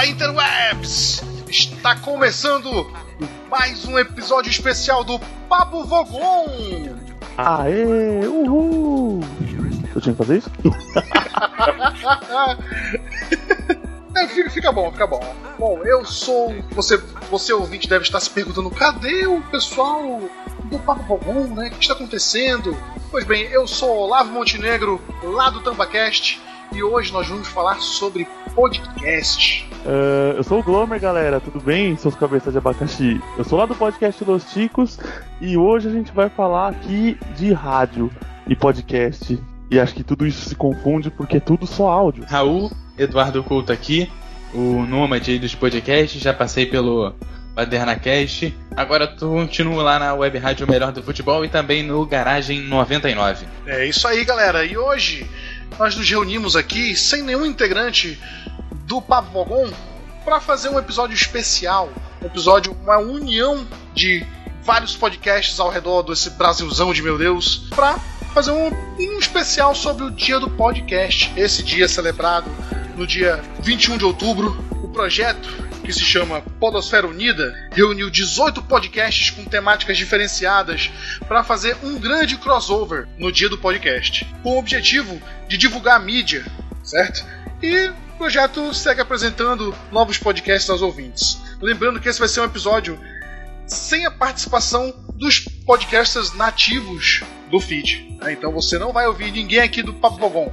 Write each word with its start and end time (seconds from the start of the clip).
Fala 0.00 0.08
Interwebs! 0.08 1.22
Está 1.46 1.94
começando 1.94 2.90
mais 3.50 3.84
um 3.84 3.98
episódio 3.98 4.50
especial 4.50 5.04
do 5.04 5.18
Papo 5.46 5.84
Vogon! 5.84 6.96
Aê! 7.36 8.26
Uhul! 8.26 9.20
Eu 9.94 10.00
tinha 10.00 10.14
que 10.14 10.18
fazer 10.18 10.38
isso? 10.38 10.50
É, 14.16 14.26
fica, 14.26 14.50
fica 14.50 14.72
bom, 14.72 14.90
fica 14.90 15.06
bom. 15.06 15.20
Bom, 15.56 15.78
eu 15.84 16.04
sou. 16.04 16.52
Você, 16.72 16.96
você 17.30 17.52
ouvinte 17.52 17.88
deve 17.88 18.02
estar 18.02 18.18
se 18.18 18.28
perguntando: 18.28 18.68
cadê 18.68 19.24
o 19.26 19.40
pessoal 19.42 20.20
do 20.64 20.78
Papo 20.80 21.04
Vogon, 21.04 21.54
né? 21.54 21.68
O 21.68 21.70
que 21.70 21.78
está 21.78 21.94
acontecendo? 21.94 22.76
Pois 23.10 23.24
bem, 23.24 23.44
eu 23.52 23.68
sou 23.68 23.98
Olavo 23.98 24.32
Montenegro, 24.32 25.00
lá 25.22 25.48
do 25.48 25.60
Tambacast, 25.60 26.42
e 26.72 26.82
hoje 26.82 27.12
nós 27.12 27.28
vamos 27.28 27.46
falar 27.46 27.80
sobre 27.80 28.26
podcast. 28.54 29.69
Uh, 29.84 30.36
eu 30.36 30.44
sou 30.44 30.60
o 30.60 30.62
Glomer, 30.62 31.00
galera. 31.00 31.40
Tudo 31.40 31.60
bem, 31.60 31.96
seus 31.96 32.14
cabeças 32.14 32.52
de 32.52 32.58
abacaxi? 32.58 33.20
Eu 33.38 33.44
sou 33.44 33.58
lá 33.58 33.64
do 33.64 33.74
podcast 33.74 34.22
Los 34.24 34.44
Ticos 34.52 34.98
e 35.40 35.56
hoje 35.56 35.88
a 35.88 35.90
gente 35.90 36.12
vai 36.12 36.28
falar 36.28 36.68
aqui 36.68 37.16
de 37.36 37.52
rádio 37.52 38.10
e 38.46 38.54
podcast. 38.54 39.38
E 39.70 39.80
acho 39.80 39.94
que 39.94 40.04
tudo 40.04 40.26
isso 40.26 40.48
se 40.48 40.54
confunde 40.54 41.10
porque 41.10 41.38
é 41.38 41.40
tudo 41.40 41.66
só 41.66 41.88
áudio. 41.88 42.24
Raul, 42.28 42.70
Eduardo 42.98 43.42
Couto 43.42 43.72
aqui, 43.72 44.10
o 44.52 44.84
nômade 44.86 45.38
dos 45.38 45.54
podcasts, 45.54 46.20
já 46.20 46.34
passei 46.34 46.66
pelo 46.66 47.14
BadernaCast. 47.54 48.54
Agora 48.76 49.06
continuo 49.06 49.80
lá 49.80 49.98
na 49.98 50.12
Web 50.12 50.38
Rádio 50.38 50.68
Melhor 50.68 50.92
do 50.92 51.02
Futebol 51.02 51.42
e 51.44 51.48
também 51.48 51.82
no 51.82 52.04
Garagem 52.04 52.60
99. 52.60 53.46
É 53.66 53.86
isso 53.86 54.06
aí, 54.06 54.24
galera. 54.24 54.64
E 54.64 54.76
hoje 54.76 55.26
nós 55.78 55.96
nos 55.96 56.08
reunimos 56.08 56.56
aqui 56.56 56.94
sem 56.94 57.22
nenhum 57.22 57.46
integrante 57.46 58.18
do 58.90 59.00
Papo 59.00 59.30
Vogon 59.30 59.70
para 60.24 60.40
fazer 60.40 60.68
um 60.68 60.76
episódio 60.76 61.14
especial, 61.14 61.92
um 62.20 62.26
episódio, 62.26 62.76
uma 62.82 62.98
união 62.98 63.64
de 63.94 64.26
vários 64.64 64.96
podcasts 64.96 65.60
ao 65.60 65.70
redor 65.70 66.02
desse 66.02 66.28
Brasilzão 66.30 66.92
de 66.92 67.00
meu 67.00 67.16
Deus, 67.16 67.68
para 67.70 68.00
fazer 68.34 68.50
um, 68.50 68.68
um 68.98 69.18
especial 69.20 69.76
sobre 69.76 70.02
o 70.02 70.10
dia 70.10 70.40
do 70.40 70.50
podcast. 70.50 71.32
Esse 71.36 71.62
dia 71.62 71.88
celebrado 71.88 72.50
no 72.96 73.06
dia 73.06 73.40
21 73.60 73.96
de 73.96 74.04
outubro. 74.04 74.58
O 74.82 74.88
projeto, 74.88 75.48
que 75.84 75.92
se 75.92 76.00
chama 76.00 76.42
Podosfera 76.58 77.06
Unida, 77.06 77.54
reuniu 77.70 78.10
18 78.10 78.60
podcasts 78.64 79.30
com 79.30 79.44
temáticas 79.44 79.96
diferenciadas 79.96 80.90
para 81.28 81.44
fazer 81.44 81.76
um 81.84 81.96
grande 81.96 82.36
crossover 82.36 83.06
no 83.16 83.30
dia 83.30 83.48
do 83.48 83.56
podcast, 83.56 84.26
com 84.42 84.56
o 84.56 84.58
objetivo 84.58 85.22
de 85.46 85.56
divulgar 85.56 85.94
a 85.94 86.00
mídia, 86.00 86.44
certo? 86.82 87.24
E 87.62 87.88
projeto 88.20 88.74
segue 88.74 89.00
apresentando 89.00 89.74
novos 89.90 90.18
podcasts 90.18 90.68
aos 90.68 90.82
ouvintes. 90.82 91.40
Lembrando 91.58 91.98
que 91.98 92.06
esse 92.06 92.18
vai 92.18 92.28
ser 92.28 92.42
um 92.42 92.44
episódio 92.44 93.00
sem 93.66 94.04
a 94.04 94.10
participação 94.10 94.92
dos 95.14 95.38
podcasters 95.64 96.34
nativos 96.34 97.22
do 97.50 97.58
feed. 97.58 98.18
Né? 98.20 98.34
Então 98.34 98.52
você 98.52 98.78
não 98.78 98.92
vai 98.92 99.06
ouvir 99.06 99.32
ninguém 99.32 99.60
aqui 99.60 99.82
do 99.82 99.94
Papo 99.94 100.18
Vogon. 100.18 100.52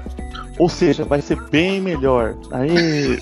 Ou 0.58 0.70
seja, 0.70 1.04
vai 1.04 1.22
ser 1.22 1.40
bem 1.50 1.80
melhor. 1.80 2.36
Aí. 2.52 3.20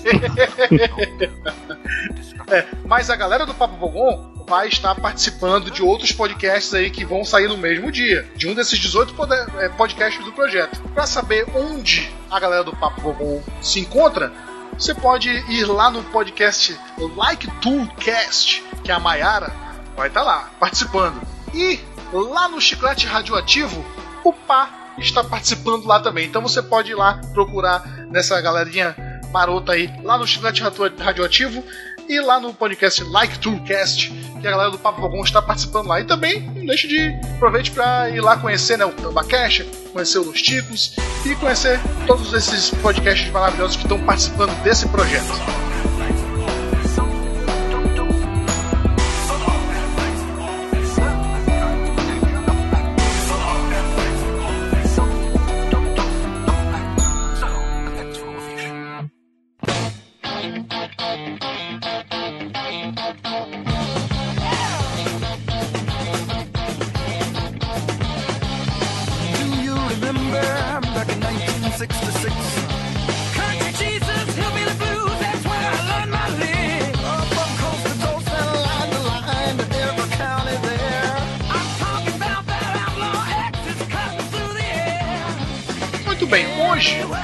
é, 2.50 2.66
mas 2.84 3.10
a 3.10 3.16
galera 3.16 3.44
do 3.44 3.54
Papo 3.54 3.76
Vogon 3.76 4.34
vai 4.46 4.68
estar 4.68 4.94
participando 4.94 5.70
de 5.70 5.82
outros 5.82 6.12
podcasts 6.12 6.72
aí 6.72 6.90
que 6.90 7.04
vão 7.04 7.24
sair 7.24 7.48
no 7.48 7.56
mesmo 7.56 7.90
dia, 7.90 8.26
de 8.36 8.48
um 8.48 8.54
desses 8.54 8.78
18 8.78 9.14
é, 9.58 9.68
podcasts 9.70 10.24
do 10.24 10.32
projeto. 10.32 10.80
Para 10.94 11.06
saber 11.06 11.46
onde 11.54 12.10
a 12.30 12.40
galera 12.40 12.64
do 12.64 12.74
Papo 12.74 13.00
Vogon 13.00 13.42
se 13.60 13.80
encontra, 13.80 14.32
você 14.78 14.94
pode 14.94 15.28
ir 15.28 15.64
lá 15.64 15.90
no 15.90 16.02
podcast 16.04 16.78
Like 16.98 17.50
Toolcast, 17.60 18.62
que 18.84 18.90
é 18.90 18.94
a 18.94 19.00
Mayara 19.00 19.66
vai 19.96 20.08
estar 20.08 20.22
lá 20.22 20.50
participando. 20.60 21.20
E 21.54 21.80
lá 22.12 22.48
no 22.48 22.60
Chiclete 22.60 23.06
Radioativo, 23.06 23.84
o 24.22 24.32
Pá 24.32 24.85
está 24.98 25.22
participando 25.22 25.86
lá 25.86 26.00
também. 26.00 26.26
Então 26.26 26.42
você 26.42 26.62
pode 26.62 26.90
ir 26.90 26.94
lá 26.94 27.20
procurar 27.32 27.86
nessa 28.10 28.40
galerinha 28.40 28.94
marota 29.32 29.72
aí, 29.72 29.90
lá 30.02 30.16
no 30.16 30.26
Chiclete 30.26 30.62
Radioativo 30.98 31.62
e 32.08 32.20
lá 32.20 32.38
no 32.38 32.54
podcast 32.54 33.02
Like 33.04 33.38
Toolcast, 33.38 34.10
que 34.40 34.46
a 34.46 34.50
galera 34.50 34.70
do 34.70 34.78
Papo 34.78 35.00
Vagão 35.00 35.22
está 35.24 35.42
participando 35.42 35.88
lá. 35.88 36.00
E 36.00 36.04
também 36.04 36.40
não 36.40 36.66
deixe 36.66 36.86
de 36.86 37.08
aproveite 37.34 37.70
para 37.70 38.08
ir 38.10 38.20
lá 38.20 38.36
conhecer 38.36 38.78
né, 38.78 38.84
o 38.84 38.92
Tambacash, 38.92 39.64
conhecer 39.92 40.18
os 40.18 40.40
Ticos 40.40 40.94
e 41.24 41.34
conhecer 41.36 41.80
todos 42.06 42.32
esses 42.32 42.70
podcasts 42.70 43.28
maravilhosos 43.30 43.76
que 43.76 43.82
estão 43.82 43.98
participando 44.04 44.54
desse 44.62 44.88
projeto. 44.88 45.75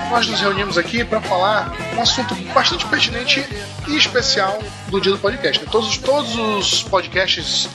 Nós 0.08 0.26
nos 0.28 0.40
reunimos 0.40 0.78
aqui 0.78 1.04
para 1.04 1.20
falar 1.20 1.76
um 1.94 2.00
assunto 2.00 2.34
bastante 2.54 2.86
pertinente 2.86 3.44
e 3.86 3.96
especial 3.96 4.58
do 4.88 4.98
dia 4.98 5.12
do 5.12 5.18
podcast. 5.18 5.62
Todos, 5.66 5.98
todos 5.98 6.36
os 6.36 6.82
podcasts 6.82 7.68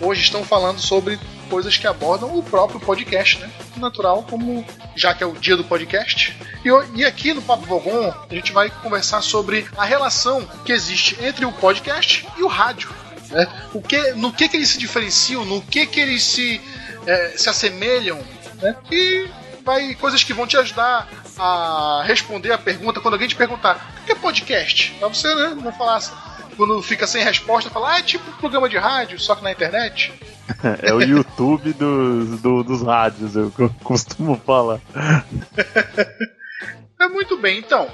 hoje 0.00 0.22
estão 0.22 0.42
falando 0.42 0.80
sobre 0.80 1.20
coisas 1.50 1.76
que 1.76 1.86
abordam 1.86 2.38
o 2.38 2.42
próprio 2.42 2.80
podcast, 2.80 3.38
né? 3.38 3.50
Natural, 3.76 4.22
como 4.22 4.64
já 4.96 5.12
que 5.12 5.22
é 5.22 5.26
o 5.26 5.32
dia 5.32 5.58
do 5.58 5.64
podcast. 5.64 6.34
E, 6.64 6.98
e 6.98 7.04
aqui 7.04 7.34
no 7.34 7.42
Papo 7.42 7.66
Vogon 7.66 8.14
a 8.30 8.34
gente 8.34 8.50
vai 8.50 8.70
conversar 8.70 9.20
sobre 9.20 9.66
a 9.76 9.84
relação 9.84 10.48
que 10.64 10.72
existe 10.72 11.22
entre 11.22 11.44
o 11.44 11.52
podcast 11.52 12.26
e 12.38 12.42
o 12.42 12.46
rádio. 12.46 12.88
Né? 13.28 13.46
O 13.74 13.82
que, 13.82 14.12
no 14.12 14.32
que, 14.32 14.48
que 14.48 14.56
eles 14.56 14.70
se 14.70 14.78
diferenciam, 14.78 15.44
no 15.44 15.60
que, 15.60 15.84
que 15.84 16.00
eles 16.00 16.22
se, 16.22 16.62
é, 17.06 17.34
se 17.36 17.46
assemelham. 17.50 18.18
Né? 18.62 18.74
E 18.90 19.28
vai 19.70 19.94
coisas 19.94 20.24
que 20.24 20.32
vão 20.32 20.48
te 20.48 20.56
ajudar 20.56 21.08
a 21.38 22.02
responder 22.04 22.50
a 22.50 22.58
pergunta 22.58 23.00
quando 23.00 23.14
alguém 23.14 23.28
te 23.28 23.36
perguntar 23.36 23.94
o 24.02 24.04
que 24.04 24.12
é 24.12 24.14
podcast? 24.16 24.92
Pra 24.98 25.06
você, 25.06 25.32
né? 25.32 25.56
Não 25.62 25.72
falar 25.72 25.96
assim, 25.96 26.12
quando 26.56 26.82
fica 26.82 27.06
sem 27.06 27.22
resposta, 27.22 27.70
falar, 27.70 27.92
ah, 27.92 27.98
é 28.00 28.02
tipo 28.02 28.28
um 28.28 28.34
programa 28.34 28.68
de 28.68 28.76
rádio, 28.76 29.20
só 29.20 29.36
que 29.36 29.44
na 29.44 29.52
internet. 29.52 30.12
é 30.82 30.92
o 30.92 31.00
YouTube 31.00 31.72
dos, 31.72 32.40
do, 32.40 32.64
dos 32.64 32.82
rádios, 32.82 33.36
eu 33.36 33.52
costumo 33.84 34.36
falar. 34.44 34.80
é 37.00 37.08
muito 37.08 37.38
bem, 37.38 37.58
então. 37.58 37.88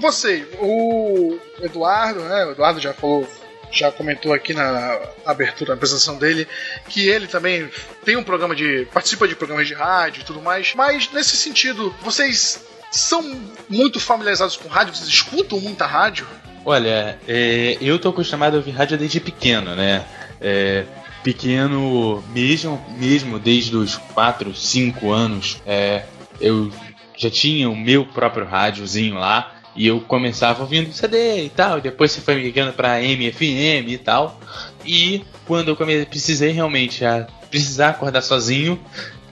Você, 0.00 0.46
o 0.60 1.38
Eduardo, 1.62 2.20
né? 2.20 2.44
O 2.44 2.52
Eduardo 2.52 2.78
já 2.78 2.92
falou 2.92 3.26
já 3.72 3.90
comentou 3.90 4.32
aqui 4.32 4.52
na 4.52 5.00
abertura, 5.24 5.70
na 5.70 5.74
apresentação 5.74 6.16
dele, 6.18 6.46
que 6.88 7.08
ele 7.08 7.26
também 7.26 7.68
tem 8.04 8.16
um 8.16 8.22
programa 8.22 8.54
de. 8.54 8.86
participa 8.92 9.26
de 9.26 9.34
programas 9.34 9.66
de 9.66 9.74
rádio 9.74 10.20
e 10.20 10.24
tudo 10.24 10.40
mais. 10.40 10.74
Mas 10.74 11.10
nesse 11.12 11.36
sentido, 11.36 11.94
vocês 12.02 12.64
são 12.90 13.22
muito 13.68 13.98
familiarizados 13.98 14.56
com 14.56 14.68
rádio? 14.68 14.94
Vocês 14.94 15.08
escutam 15.08 15.58
muita 15.60 15.86
rádio? 15.86 16.26
Olha, 16.64 17.18
é, 17.26 17.76
eu 17.80 17.98
tô 17.98 18.10
acostumado 18.10 18.54
a 18.54 18.56
ouvir 18.58 18.70
rádio 18.70 18.98
desde 18.98 19.18
pequeno, 19.18 19.74
né? 19.74 20.04
É, 20.40 20.84
pequeno 21.24 22.22
mesmo, 22.28 22.84
mesmo 22.98 23.38
desde 23.38 23.74
os 23.76 23.96
4, 23.96 24.54
5 24.54 25.10
anos, 25.10 25.60
é, 25.66 26.04
eu 26.40 26.70
já 27.16 27.30
tinha 27.30 27.68
o 27.70 27.76
meu 27.76 28.04
próprio 28.04 28.44
rádiozinho 28.44 29.14
lá 29.14 29.51
e 29.74 29.86
eu 29.86 30.00
começava 30.00 30.62
ouvindo 30.62 30.92
CD 30.92 31.44
e 31.44 31.48
tal, 31.48 31.78
e 31.78 31.80
depois 31.80 32.12
você 32.12 32.20
foi 32.20 32.36
migrando 32.36 32.72
para 32.72 33.00
MFM 33.00 33.88
e 33.88 33.98
tal. 33.98 34.38
E 34.84 35.24
quando 35.46 35.68
eu 35.68 35.76
comecei, 35.76 36.06
precisei 36.06 36.50
realmente 36.50 37.04
a 37.04 37.26
precisar 37.50 37.90
acordar 37.90 38.22
sozinho, 38.22 38.78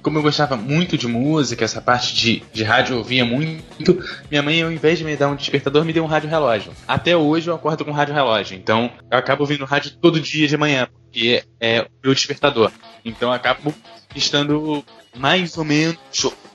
como 0.03 0.19
eu 0.19 0.23
gostava 0.23 0.57
muito 0.57 0.97
de 0.97 1.07
música, 1.07 1.65
essa 1.65 1.81
parte 1.81 2.15
de, 2.15 2.43
de 2.53 2.65
rádio 2.65 2.95
eu 2.95 2.99
ouvia 2.99 3.25
muito, 3.25 4.03
minha 4.31 4.43
mãe, 4.43 4.63
ao 4.63 4.73
invés 4.73 4.99
de 4.99 5.05
me 5.05 5.17
dar 5.17 5.29
um 5.29 5.37
despertador, 5.37 5.85
me 5.85 5.93
deu 5.93 6.03
um 6.03 6.07
rádio 6.07 6.29
relógio. 6.29 6.73
Até 6.89 7.17
hoje 7.17 7.49
eu 7.49 7.55
acordo 7.55 7.85
com 7.85 7.91
rádio 7.91 8.15
relógio. 8.15 8.57
Então 8.57 8.91
eu 9.11 9.19
acabo 9.19 9.43
ouvindo 9.43 9.65
rádio 9.65 9.93
todo 10.01 10.21
dia 10.21 10.49
de 10.49 10.57
manhã, 10.57 10.89
porque 11.05 11.45
é 11.59 11.83
o 11.83 11.87
meu 12.03 12.15
despertador. 12.15 12.71
Então 13.05 13.29
eu 13.29 13.35
acabo 13.35 13.75
estando 14.15 14.85
mais 15.17 15.57
ou 15.57 15.65
menos. 15.65 15.99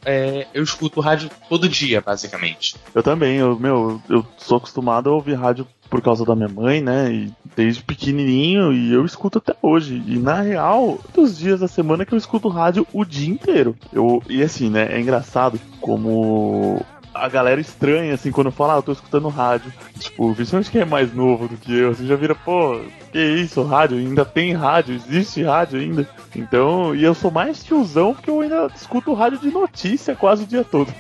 É, 0.05 0.45
eu 0.53 0.63
escuto 0.63 1.01
rádio 1.01 1.29
todo 1.49 1.67
dia, 1.67 1.99
basicamente. 1.99 2.75
Eu 2.93 3.01
também, 3.01 3.37
eu, 3.37 3.59
meu, 3.59 4.01
eu 4.07 4.25
sou 4.37 4.57
acostumado 4.57 5.09
a 5.09 5.13
ouvir 5.13 5.33
rádio 5.33 5.67
por 5.89 6.01
causa 6.01 6.25
da 6.25 6.35
minha 6.35 6.49
mãe, 6.49 6.81
né? 6.81 7.11
E 7.11 7.33
desde 7.55 7.83
pequenininho 7.83 8.73
e 8.73 8.93
eu 8.93 9.05
escuto 9.05 9.37
até 9.37 9.55
hoje. 9.61 10.03
E 10.05 10.17
na 10.17 10.41
real, 10.41 10.99
dos 11.13 11.37
dias 11.37 11.59
da 11.59 11.67
semana 11.67 12.05
que 12.05 12.13
eu 12.13 12.17
escuto 12.17 12.47
rádio 12.49 12.85
o 12.93 13.05
dia 13.05 13.29
inteiro. 13.29 13.75
Eu, 13.91 14.21
e 14.29 14.41
assim, 14.43 14.69
né? 14.69 14.87
É 14.91 14.99
engraçado 14.99 15.59
como 15.79 16.83
a 17.15 17.29
galera 17.29 17.61
estranha, 17.61 18.13
assim, 18.13 18.31
quando 18.31 18.51
fala, 18.51 18.75
ah, 18.75 18.77
eu 18.77 18.83
tô 18.83 18.91
escutando 18.91 19.29
rádio. 19.29 19.71
Tipo, 19.97 20.35
principalmente 20.35 20.69
quem 20.69 20.81
é 20.81 20.85
mais 20.85 21.13
novo 21.13 21.47
do 21.47 21.57
que 21.57 21.73
eu, 21.73 21.91
assim, 21.91 22.05
já 22.05 22.15
vira, 22.15 22.35
pô, 22.35 22.79
que 23.11 23.19
isso, 23.19 23.63
rádio? 23.63 23.97
Ainda 23.97 24.25
tem 24.25 24.53
rádio? 24.53 24.95
Existe 24.95 25.41
rádio 25.41 25.79
ainda? 25.79 26.07
Então, 26.35 26.93
e 26.93 27.01
eu 27.01 27.15
sou 27.15 27.31
mais 27.31 27.63
tiozão 27.63 28.13
porque 28.13 28.29
eu 28.29 28.41
ainda 28.41 28.67
escuto 28.75 29.13
rádio 29.13 29.39
de 29.39 29.49
notícia 29.49 30.13
quase 30.15 30.43
o 30.43 30.45
dia 30.45 30.65
todo. 30.65 30.93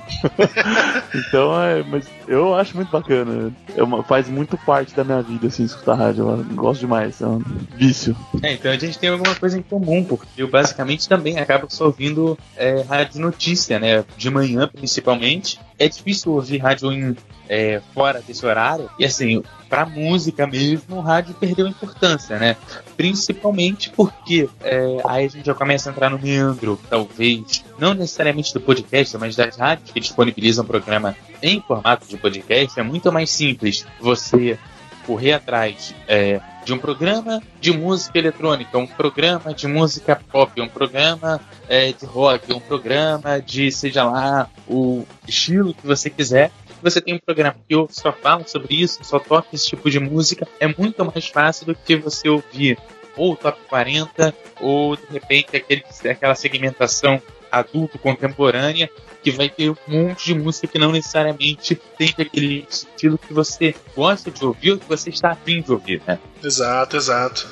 então, 1.13 1.61
é, 1.61 1.83
mas 1.83 2.07
eu 2.25 2.55
acho 2.55 2.73
muito 2.75 2.89
bacana. 2.89 3.51
É 3.75 3.83
uma, 3.83 4.01
faz 4.01 4.29
muito 4.29 4.57
parte 4.57 4.95
da 4.95 5.03
minha 5.03 5.21
vida, 5.21 5.47
assim, 5.47 5.65
escutar 5.65 5.95
rádio. 5.95 6.29
Eu 6.29 6.55
gosto 6.55 6.79
demais, 6.79 7.21
é 7.21 7.27
um 7.27 7.43
vício. 7.75 8.15
É, 8.41 8.53
então 8.53 8.71
a 8.71 8.77
gente 8.77 8.97
tem 8.97 9.09
alguma 9.09 9.35
coisa 9.35 9.57
em 9.57 9.61
comum, 9.61 10.01
porque 10.03 10.41
eu 10.41 10.47
basicamente 10.47 11.09
também 11.09 11.37
acabo 11.37 11.65
só 11.69 11.87
ouvindo 11.87 12.37
é, 12.55 12.81
rádio 12.87 13.15
de 13.15 13.19
notícia, 13.19 13.77
né? 13.77 14.05
De 14.15 14.29
manhã, 14.29 14.69
principalmente. 14.73 15.59
É 15.77 15.87
difícil 15.87 16.31
ouvir 16.33 16.57
rádio 16.57 16.91
em 16.91 17.15
é, 17.49 17.81
fora 17.93 18.21
desse 18.21 18.45
horário. 18.45 18.89
E 18.97 19.05
assim, 19.05 19.43
pra 19.69 19.85
música 19.85 20.47
mesmo, 20.47 20.97
o 20.97 21.01
rádio 21.01 21.33
perdeu 21.35 21.67
importância, 21.67 22.37
né? 22.37 22.55
Principalmente 22.95 23.89
porque 23.89 24.49
é, 24.63 24.97
aí 25.05 25.25
a 25.25 25.29
gente 25.29 25.45
já 25.45 25.53
começa 25.53 25.89
a 25.89 25.91
entrar 25.91 26.09
no 26.09 26.19
meandro, 26.19 26.79
talvez, 26.89 27.63
não 27.77 27.93
necessariamente 27.93 28.53
do 28.53 28.61
podcast, 28.61 29.17
mas 29.17 29.35
das 29.35 29.57
rádios 29.57 29.91
que 29.91 29.99
disponibilizam 29.99 30.63
o 30.63 30.67
programa 30.67 31.15
em 31.41 31.61
formato 31.61 32.07
de 32.07 32.17
podcast. 32.17 32.79
É 32.79 32.83
muito 32.83 33.11
mais 33.11 33.29
simples 33.29 33.85
você 33.99 34.57
correr 35.05 35.33
atrás 35.33 35.93
é, 36.07 36.41
de 36.65 36.73
um 36.73 36.79
programa 36.79 37.41
de 37.61 37.71
música 37.71 38.17
eletrônica, 38.17 38.75
um 38.77 38.87
programa 38.87 39.53
de 39.53 39.67
música 39.67 40.19
pop, 40.31 40.59
um 40.59 40.67
programa 40.67 41.39
é, 41.69 41.93
de 41.93 42.05
rock, 42.05 42.51
um 42.51 42.59
programa 42.59 43.39
de 43.39 43.71
seja 43.71 44.03
lá 44.03 44.49
o 44.67 45.05
estilo 45.27 45.75
que 45.75 45.85
você 45.85 46.09
quiser. 46.09 46.51
Você 46.81 46.99
tem 46.99 47.13
um 47.13 47.19
programa 47.19 47.55
que 47.67 47.75
só 47.89 48.11
fala 48.11 48.45
sobre 48.47 48.75
isso, 48.75 49.03
só 49.03 49.19
toca 49.19 49.49
esse 49.53 49.67
tipo 49.67 49.89
de 49.89 49.99
música, 49.99 50.47
é 50.59 50.67
muito 50.67 51.05
mais 51.05 51.27
fácil 51.27 51.67
do 51.67 51.75
que 51.75 51.95
você 51.95 52.27
ouvir 52.27 52.77
ou 53.15 53.33
o 53.33 53.35
top 53.35 53.57
40, 53.69 54.33
ou 54.59 54.95
de 54.95 55.05
repente 55.09 55.55
aquele, 55.55 55.83
aquela 56.09 56.35
segmentação 56.35 57.21
adulto 57.59 57.97
contemporânea 57.97 58.89
que 59.23 59.31
vai 59.31 59.49
ter 59.49 59.71
um 59.71 59.75
monte 59.87 60.25
de 60.25 60.35
música 60.35 60.67
que 60.67 60.77
não 60.77 60.91
necessariamente 60.91 61.75
tem 61.97 62.13
aquele 62.17 62.65
estilo 62.69 63.17
que 63.17 63.33
você 63.33 63.73
gosta 63.95 64.29
de 64.29 64.45
ouvir 64.45 64.73
ou 64.73 64.77
que 64.77 64.87
você 64.87 65.09
está 65.09 65.31
afim 65.31 65.61
de 65.61 65.71
ouvir, 65.71 66.01
né? 66.05 66.19
Exato, 66.43 66.95
exato. 66.95 67.47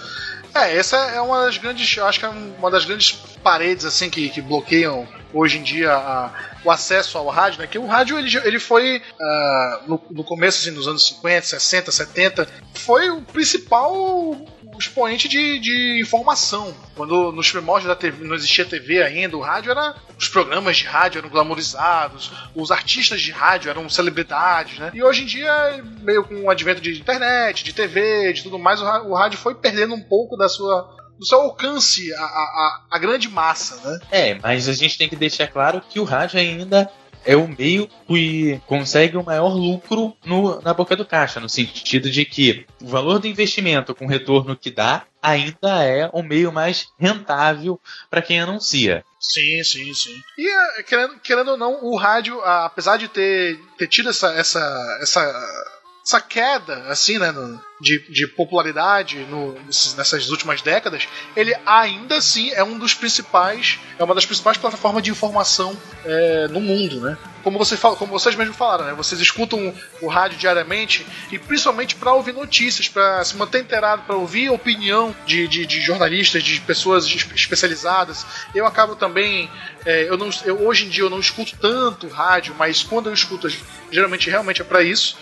É, 0.53 0.77
essa 0.77 0.97
é 0.97 1.19
uma 1.19 1.45
das 1.45 1.57
grandes, 1.57 1.97
acho 1.97 2.19
que 2.19 2.25
é 2.25 2.29
uma 2.29 2.69
das 2.69 2.85
grandes 2.85 3.11
paredes 3.43 3.85
assim 3.85 4.09
que, 4.09 4.29
que 4.29 4.39
bloqueiam 4.39 5.07
hoje 5.33 5.57
em 5.57 5.63
dia 5.63 5.91
a, 5.91 6.31
o 6.63 6.69
acesso 6.69 7.17
ao 7.17 7.27
rádio, 7.27 7.59
né? 7.59 7.67
Que 7.67 7.79
o 7.79 7.87
rádio 7.87 8.19
ele, 8.19 8.29
ele 8.43 8.59
foi 8.59 8.97
uh, 8.97 9.87
no, 9.87 10.01
no, 10.11 10.23
começo 10.23 10.59
assim, 10.59 10.73
dos 10.73 10.87
anos 10.87 11.07
50, 11.07 11.47
60, 11.47 11.91
70, 11.91 12.47
foi 12.75 13.09
o 13.09 13.21
principal 13.21 14.37
expoente 14.77 15.27
de, 15.27 15.59
de 15.59 15.99
informação. 16.01 16.73
Quando 16.95 17.31
nos 17.31 17.51
primórdios 17.51 17.87
da 17.87 17.95
TV 17.95 18.25
não 18.25 18.35
existia 18.35 18.65
TV 18.65 19.01
ainda, 19.01 19.37
o 19.37 19.41
rádio 19.41 19.71
era. 19.71 19.95
Os 20.17 20.29
programas 20.29 20.77
de 20.77 20.85
rádio 20.85 21.19
eram 21.19 21.29
glamorizados, 21.29 22.31
os 22.55 22.71
artistas 22.71 23.21
de 23.21 23.31
rádio 23.31 23.69
eram 23.69 23.89
celebridades, 23.89 24.79
né? 24.79 24.91
E 24.93 25.03
hoje 25.03 25.23
em 25.23 25.25
dia, 25.25 25.83
meio 26.01 26.23
com 26.23 26.43
o 26.43 26.49
advento 26.49 26.79
de 26.79 26.97
internet, 26.99 27.63
de 27.63 27.73
TV, 27.73 28.31
de 28.31 28.43
tudo 28.43 28.57
mais, 28.57 28.81
o 28.81 29.13
rádio 29.13 29.37
foi 29.37 29.55
perdendo 29.55 29.95
um 29.95 30.01
pouco 30.01 30.37
da 30.37 30.47
sua 30.47 31.03
do 31.17 31.25
seu 31.25 31.39
alcance 31.41 32.13
a, 32.13 32.21
a, 32.21 32.85
a, 32.91 32.99
grande 32.99 33.29
massa, 33.29 33.75
né? 33.87 33.99
É, 34.11 34.33
mas 34.41 34.67
a 34.67 34.73
gente 34.73 34.97
tem 34.97 35.07
que 35.07 35.15
deixar 35.15 35.47
claro 35.47 35.81
que 35.87 35.99
o 35.99 36.03
rádio 36.03 36.39
ainda 36.39 36.89
é 37.25 37.35
o 37.35 37.47
meio 37.47 37.89
que 38.07 38.61
consegue 38.67 39.17
o 39.17 39.23
maior 39.23 39.53
lucro 39.53 40.15
no, 40.25 40.61
na 40.61 40.73
boca 40.73 40.95
do 40.95 41.05
caixa, 41.05 41.39
no 41.39 41.49
sentido 41.49 42.09
de 42.09 42.25
que 42.25 42.65
o 42.81 42.87
valor 42.87 43.19
do 43.19 43.27
investimento 43.27 43.95
com 43.95 44.05
o 44.05 44.09
retorno 44.09 44.55
que 44.55 44.71
dá 44.71 45.05
ainda 45.21 45.83
é 45.83 46.09
o 46.11 46.21
meio 46.21 46.51
mais 46.51 46.87
rentável 46.99 47.79
para 48.09 48.21
quem 48.21 48.39
anuncia. 48.39 49.05
Sim, 49.19 49.63
sim, 49.63 49.93
sim. 49.93 50.21
E 50.37 50.49
eh, 50.49 50.83
querendo, 50.83 51.19
querendo 51.19 51.51
ou 51.51 51.57
não, 51.57 51.83
o 51.83 51.95
rádio, 51.95 52.41
apesar 52.41 52.97
de 52.97 53.07
ter, 53.07 53.57
ter 53.77 53.87
tido 53.87 54.09
essa, 54.09 54.33
essa, 54.33 54.99
essa 55.01 55.73
essa 56.05 56.19
queda, 56.19 56.83
assim, 56.89 57.17
né, 57.17 57.31
no, 57.31 57.59
de, 57.83 57.99
de 58.09 58.25
popularidade 58.25 59.19
no, 59.29 59.53
nessas 59.97 60.29
últimas 60.29 60.61
décadas, 60.61 61.07
ele 61.35 61.53
ainda 61.65 62.15
assim 62.15 62.49
é 62.51 62.63
um 62.63 62.79
dos 62.79 62.93
principais, 62.93 63.77
é 63.99 64.03
uma 64.03 64.15
das 64.15 64.25
principais 64.25 64.57
plataformas 64.57 65.03
de 65.03 65.11
informação 65.11 65.77
é, 66.05 66.47
no 66.47 66.61
mundo, 66.61 67.01
né? 67.01 67.17
Como, 67.43 67.57
você 67.57 67.75
fala, 67.75 67.97
como 67.97 68.13
vocês 68.13 68.35
mesmos 68.35 68.55
falaram, 68.55 68.85
né? 68.85 68.93
Vocês 68.93 69.19
escutam 69.19 69.73
o 70.01 70.07
rádio 70.07 70.37
diariamente 70.37 71.05
e 71.29 71.37
principalmente 71.37 71.95
para 71.95 72.13
ouvir 72.13 72.31
notícias, 72.31 72.87
para 72.87 73.21
se 73.25 73.35
manter 73.35 73.59
inteirado, 73.59 74.03
para 74.03 74.15
ouvir 74.15 74.47
a 74.47 74.53
opinião 74.53 75.13
de, 75.25 75.45
de, 75.49 75.65
de, 75.65 75.81
jornalistas, 75.81 76.41
de 76.41 76.61
pessoas 76.61 77.05
especializadas. 77.05 78.25
Eu 78.55 78.65
acabo 78.65 78.95
também, 78.95 79.51
é, 79.85 80.07
eu 80.07 80.17
não, 80.17 80.29
eu, 80.45 80.65
hoje 80.65 80.85
em 80.85 80.89
dia 80.89 81.03
eu 81.03 81.09
não 81.09 81.19
escuto 81.19 81.57
tanto 81.59 82.07
rádio, 82.07 82.55
mas 82.57 82.81
quando 82.81 83.09
eu 83.09 83.13
escuto, 83.13 83.49
geralmente 83.91 84.29
realmente 84.29 84.61
é 84.61 84.63
para 84.63 84.81
isso 84.81 85.17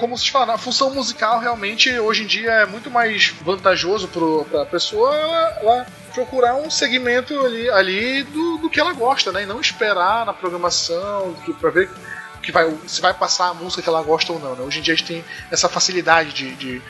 como 0.00 0.16
vocês 0.16 0.28
falaram, 0.28 0.54
a 0.54 0.58
função 0.58 0.92
musical 0.92 1.38
realmente 1.38 1.88
hoje 2.00 2.24
em 2.24 2.26
dia 2.26 2.50
é 2.50 2.66
muito 2.66 2.90
mais 2.90 3.34
vantajoso 3.42 4.08
para 4.50 4.62
a 4.62 4.66
pessoa 4.66 5.14
ela, 5.14 5.86
procurar 6.14 6.56
um 6.56 6.70
segmento 6.70 7.38
ali, 7.44 7.70
ali 7.70 8.22
do, 8.24 8.58
do, 8.58 8.70
que 8.70 8.80
ela 8.80 8.92
gosta, 8.92 9.30
né? 9.30 9.44
E 9.44 9.46
não 9.46 9.60
esperar 9.60 10.26
na 10.26 10.32
programação 10.32 11.36
para 11.60 11.70
ver 11.70 11.90
que 12.42 12.50
vai, 12.50 12.74
se 12.86 13.00
vai 13.00 13.14
passar 13.14 13.48
a 13.48 13.54
música 13.54 13.82
que 13.82 13.88
ela 13.88 14.02
gosta 14.02 14.32
ou 14.32 14.38
não. 14.38 14.54
Né? 14.54 14.62
Hoje 14.62 14.78
em 14.78 14.82
dia 14.82 14.94
a 14.94 14.96
gente 14.96 15.06
tem 15.06 15.24
essa 15.50 15.68
facilidade 15.68 16.32
de, 16.32 16.54
de 16.56 16.82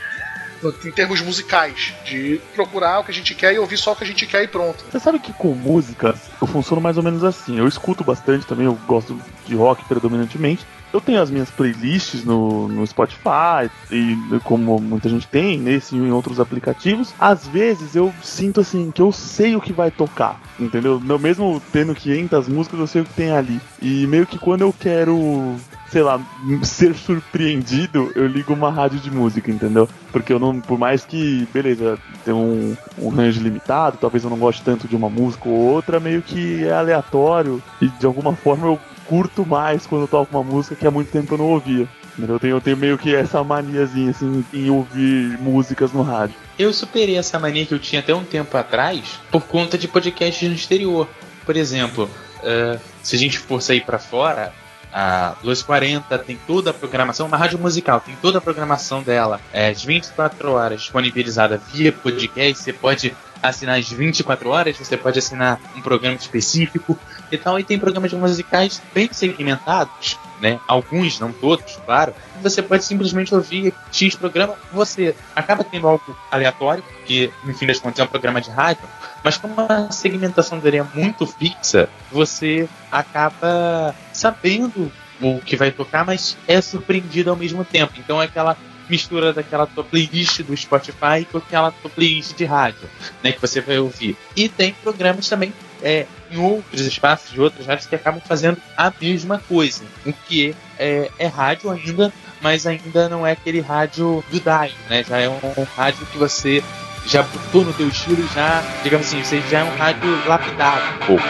em 0.85 0.91
termos 0.91 1.21
musicais, 1.23 1.95
de 2.05 2.41
procurar 2.55 3.01
o 3.01 3.05
que 3.05 3.11
a 3.11 3.15
gente 3.15 3.35
quer 3.35 3.55
e 3.55 3.59
ouvir 3.59 3.79
só 3.79 3.93
o 3.93 3.97
que 3.97 4.05
a 4.05 4.07
gente 4.07 4.27
quer 4.27 4.43
e 4.43 4.49
pronto. 4.49 4.85
Você 4.91 5.01
sabe 5.01 5.19
que 5.19 5.33
com 5.33 5.55
música 5.55 6.15
eu 6.41 6.47
funciono 6.47 6.83
mais 6.83 6.97
ou 6.97 7.03
menos 7.03 7.25
assim. 7.25 7.59
Eu 7.59 7.67
escuto 7.67 8.05
bastante 8.05 8.47
também, 8.47 8.67
eu 8.67 8.79
gosto 8.87 9.19
de 9.47 9.55
rock 9.55 9.85
predominantemente, 9.87 10.67
eu 10.93 11.01
tenho 11.01 11.21
as 11.21 11.31
minhas 11.31 11.51
playlists 11.51 12.25
no, 12.25 12.69
no 12.69 12.87
Spotify, 12.87 13.71
e 13.91 14.17
como 14.45 14.79
muita 14.81 15.09
gente 15.09 15.27
tem, 15.27 15.59
nesse 15.59 15.95
e 15.95 15.99
em 15.99 16.11
outros 16.11 16.41
aplicativos. 16.41 17.15
Às 17.19 17.47
vezes 17.47 17.95
eu 17.95 18.13
sinto 18.23 18.61
assim 18.61 18.91
que 18.91 19.03
eu 19.03 19.13
sei 19.13 19.57
o 19.57 19.61
que 19.61 19.73
vai 19.73 19.91
tocar, 19.91 20.41
entendeu? 20.59 21.01
Eu 21.09 21.19
mesmo 21.19 21.61
tendo 21.73 21.95
500 21.95 22.49
músicas, 22.49 22.81
eu 22.81 22.87
sei 22.87 23.03
o 23.03 23.05
que 23.05 23.15
tem 23.15 23.31
ali. 23.31 23.61
E 23.81 24.07
meio 24.07 24.27
que 24.27 24.39
quando 24.39 24.63
eu 24.63 24.73
quero 24.73 25.57
sei 25.91 26.03
lá, 26.03 26.21
ser 26.63 26.95
surpreendido, 26.95 28.13
eu 28.15 28.27
ligo 28.27 28.55
uma 28.55 28.71
rádio 28.71 29.01
de 29.01 29.11
música, 29.11 29.51
entendeu? 29.51 29.89
Porque 30.13 30.33
eu 30.33 30.39
não, 30.39 30.61
por 30.61 30.79
mais 30.79 31.05
que, 31.05 31.49
beleza, 31.53 31.99
tem 32.25 32.33
um, 32.33 32.77
um 32.97 33.09
range 33.09 33.41
limitado, 33.41 33.99
talvez 34.01 34.23
eu 34.23 34.31
não 34.31 34.39
goste 34.39 34.63
tanto 34.63 34.87
de 34.87 34.95
uma 34.95 35.11
música 35.11 35.49
ou 35.49 35.55
outra, 35.55 35.99
meio 35.99 36.23
que 36.23 36.65
é 36.65 36.73
aleatório 36.73 37.61
e 37.81 37.89
de 37.89 38.07
alguma 38.07 38.37
forma 38.37 38.69
eu 38.69 38.79
curto 39.11 39.45
mais 39.45 39.89
quando 39.89 40.03
eu 40.03 40.09
toco 40.09 40.39
uma 40.39 40.45
música 40.45 40.77
que 40.77 40.87
há 40.87 40.91
muito 40.91 41.11
tempo 41.11 41.35
eu 41.35 41.39
não 41.39 41.47
ouvia. 41.47 41.89
Eu 42.17 42.39
tenho, 42.39 42.57
eu 42.57 42.61
tenho 42.61 42.77
meio 42.77 42.97
que 42.97 43.13
essa 43.13 43.43
maniazinha 43.43 44.11
assim 44.13 44.45
em 44.55 44.71
ouvir 44.71 45.37
músicas 45.41 45.93
no 45.93 46.03
rádio. 46.03 46.37
Eu 46.57 46.73
superei 46.73 47.19
essa 47.19 47.37
mania 47.37 47.67
que 47.67 47.75
eu 47.75 47.79
tinha 47.81 48.01
até 48.01 48.15
um 48.15 48.23
tempo 48.23 48.57
atrás 48.57 49.19
por 49.29 49.43
conta 49.43 49.77
de 49.77 49.89
podcasts 49.89 50.49
no 50.49 50.55
exterior. 50.55 51.09
Por 51.45 51.57
exemplo, 51.57 52.09
uh, 52.39 52.81
se 53.03 53.17
a 53.17 53.19
gente 53.19 53.37
for 53.37 53.61
sair 53.61 53.81
para 53.81 53.99
fora, 53.99 54.53
a 54.93 55.35
240 55.43 56.17
tem 56.19 56.39
toda 56.47 56.71
a 56.71 56.75
programação, 56.75 57.27
uma 57.27 57.37
rádio 57.37 57.59
musical, 57.59 58.01
tem 58.01 58.15
toda 58.23 58.39
a 58.39 58.41
programação 58.41 59.03
dela, 59.03 59.41
é, 59.53 59.71
as 59.71 59.83
24 59.83 60.53
horas 60.53 60.83
disponibilizada 60.83 61.61
via 61.73 61.91
podcast, 61.91 62.63
você 62.63 62.73
pode 62.73 63.13
assinar 63.43 63.79
as 63.79 63.91
24 63.91 64.49
horas, 64.49 64.77
você 64.77 64.97
pode 64.97 65.19
assinar 65.19 65.61
um 65.77 65.81
programa 65.81 66.17
específico 66.17 66.99
e 67.31 67.39
tal, 67.39 67.59
e 67.59 67.65
tem 67.65 67.79
programas 67.79 68.13
musicais 68.13 68.83
bem 68.95 69.09
segmentados, 69.13 70.19
né? 70.41 70.59
Alguns, 70.67 71.19
não 71.21 71.33
todos, 71.33 71.77
claro. 71.85 72.15
Você 72.43 72.63
pode 72.63 72.85
simplesmente 72.85 73.35
ouvir 73.35 73.75
X 73.93 74.15
programa, 74.15 74.55
você 74.73 75.15
acaba 75.35 75.63
tendo 75.63 75.87
algo 75.87 76.17
aleatório, 76.31 76.83
que 77.07 77.31
no 77.45 77.55
fim 77.55 77.67
das 77.67 77.79
contas 77.79 78.01
é 78.01 78.05
um 78.05 78.09
programa 78.09 78.41
de 78.41 78.51
rádio, 78.51 78.83
mas 79.23 79.37
como 79.37 79.55
a 79.61 79.91
segmentação 79.91 80.59
dele 80.59 80.79
é 80.79 80.87
muito 80.95 81.27
fixa, 81.27 81.89
você 82.11 82.69
acaba 82.91 83.95
sabendo 84.13 84.91
o 85.21 85.39
que 85.41 85.57
vai 85.57 85.71
tocar, 85.71 86.05
mas 86.05 86.37
é 86.49 86.61
surpreendido 86.61 87.31
ao 87.31 87.37
mesmo 87.37 87.65
tempo. 87.65 87.93
Então 87.99 88.21
é 88.21 88.25
aquela 88.25 88.57
mistura 88.91 89.33
daquela 89.33 89.67
tua 89.67 89.85
playlist 89.85 90.43
do 90.43 90.57
Spotify 90.57 91.27
com 91.31 91.39
aquela 91.39 91.71
tua 91.71 91.91
playlist 91.91 92.35
de 92.37 92.45
rádio, 92.45 92.89
né, 93.23 93.33
que 93.33 93.41
você 93.41 93.61
vai 93.61 93.79
ouvir. 93.79 94.17
E 94.37 94.49
tem 94.49 94.75
programas 94.83 95.29
também 95.29 95.53
é, 95.83 96.07
em 96.31 96.39
outros 96.39 96.83
espaços 96.83 97.31
de 97.31 97.41
outras 97.41 97.67
rádios 97.67 97.87
que 97.87 97.95
acabam 97.95 98.21
fazendo 98.21 98.59
a 98.77 98.93
mesma 99.01 99.39
coisa, 99.49 99.83
o 100.05 100.13
que 100.13 100.55
é, 100.79 101.11
é 101.19 101.27
rádio 101.27 101.71
ainda, 101.71 102.13
mas 102.41 102.67
ainda 102.67 103.09
não 103.09 103.27
é 103.27 103.33
aquele 103.33 103.61
rádio 103.61 104.25
do 104.31 104.41
dial, 104.41 104.71
né? 104.89 105.05
Já 105.05 105.19
é 105.19 105.29
um, 105.29 105.39
um 105.57 105.65
rádio 105.77 106.07
que 106.07 106.19
você 106.19 106.63
já 107.07 107.23
botou 107.23 107.65
no 107.65 107.73
teu 107.73 107.89
estilo, 107.89 108.27
já, 108.35 108.63
digamos 108.83 109.07
assim, 109.07 109.23
você 109.23 109.41
já 109.51 109.61
é 109.61 109.65
um 109.65 109.77
rádio 109.77 110.27
lapidado 110.27 110.83
um 110.95 111.07
pouco. 111.07 111.25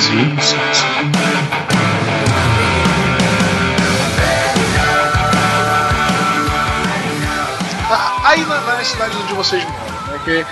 Sim, 0.00 0.40
sim, 0.40 0.56
sim. 0.72 2.61
Aí 8.32 8.44
na, 8.46 8.60
na 8.60 8.84
cidade 8.84 9.16
onde 9.16 9.34
vocês 9.34 9.62
moram, 9.64 10.06
né, 10.06 10.20
que, 10.24 10.46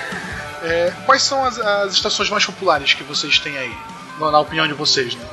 é, 0.66 0.92
quais 1.06 1.22
são 1.22 1.44
as, 1.44 1.58
as, 1.58 1.94
estações 1.94 2.28
mais 2.28 2.44
populares 2.44 2.94
que 2.94 3.02
vocês 3.02 3.38
têm 3.38 3.56
aí, 3.56 3.74
na, 4.18 4.30
na 4.30 4.40
opinião 4.40 4.66
de 4.66 4.74
vocês, 4.74 5.14
né? 5.14 5.24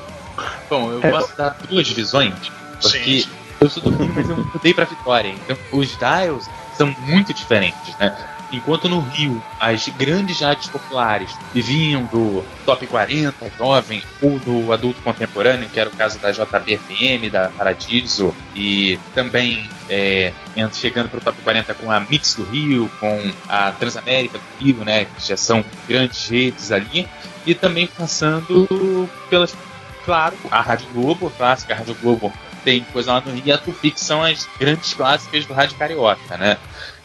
Bom, 0.69 0.91
eu 0.91 1.01
é. 1.03 1.11
posso 1.11 1.35
dar 1.35 1.57
duas 1.69 1.89
visões, 1.89 2.33
porque 2.81 3.21
sim. 3.21 3.29
eu 3.59 3.69
sou 3.69 3.83
do 3.83 3.89
Rio, 3.89 4.13
mas 4.15 4.29
eu 4.29 4.37
mudei 4.37 4.73
pra 4.73 4.85
Vitória, 4.85 5.29
então 5.29 5.57
os 5.71 5.97
dials 5.97 6.45
são 6.77 6.95
muito 6.99 7.33
diferentes, 7.33 7.95
né? 7.97 8.15
Enquanto 8.51 8.87
no 8.87 8.99
Rio 8.99 9.41
as 9.59 9.89
grandes 9.89 10.39
rádios 10.39 10.67
populares 10.67 11.31
vinham 11.53 12.05
do 12.05 12.45
Top 12.65 12.85
40 12.85 13.51
jovem 13.57 14.01
ou 14.21 14.39
do 14.39 14.71
adulto 14.71 15.01
contemporâneo, 15.01 15.69
que 15.69 15.79
era 15.79 15.89
o 15.89 15.95
caso 15.95 16.17
da 16.19 16.31
JBFM, 16.31 17.29
da 17.31 17.49
Paradiso, 17.49 18.33
e 18.55 18.97
também 19.13 19.69
é, 19.89 20.31
chegando 20.73 21.09
para 21.09 21.17
o 21.17 21.21
Top 21.21 21.41
40 21.41 21.73
com 21.73 21.91
a 21.91 21.99
Mix 21.99 22.35
do 22.35 22.43
Rio, 22.43 22.89
com 22.99 23.31
a 23.49 23.71
Transamérica 23.73 24.37
do 24.37 24.65
Rio, 24.65 24.85
né, 24.85 25.05
que 25.05 25.27
já 25.27 25.35
são 25.35 25.63
grandes 25.87 26.27
redes 26.29 26.71
ali, 26.71 27.07
e 27.45 27.53
também 27.53 27.87
passando 27.87 29.09
pelas, 29.29 29.55
claro, 30.05 30.35
a 30.49 30.61
Rádio 30.61 30.87
Globo, 30.93 31.27
a 31.27 31.31
clássica 31.31 31.73
a 31.73 31.77
Rádio 31.77 31.95
Globo 32.01 32.31
tem 32.63 32.81
coisa 32.91 33.13
lá 33.13 33.23
no 33.25 33.31
Rio, 33.31 33.43
e 33.45 33.51
a 33.51 33.57
Tupi, 33.57 33.91
que 33.91 33.99
são 33.99 34.21
as 34.21 34.47
grandes 34.59 34.93
clássicas 34.93 35.45
do 35.45 35.53
Rádio 35.53 35.77
Carioca, 35.77 36.37
né? 36.37 36.57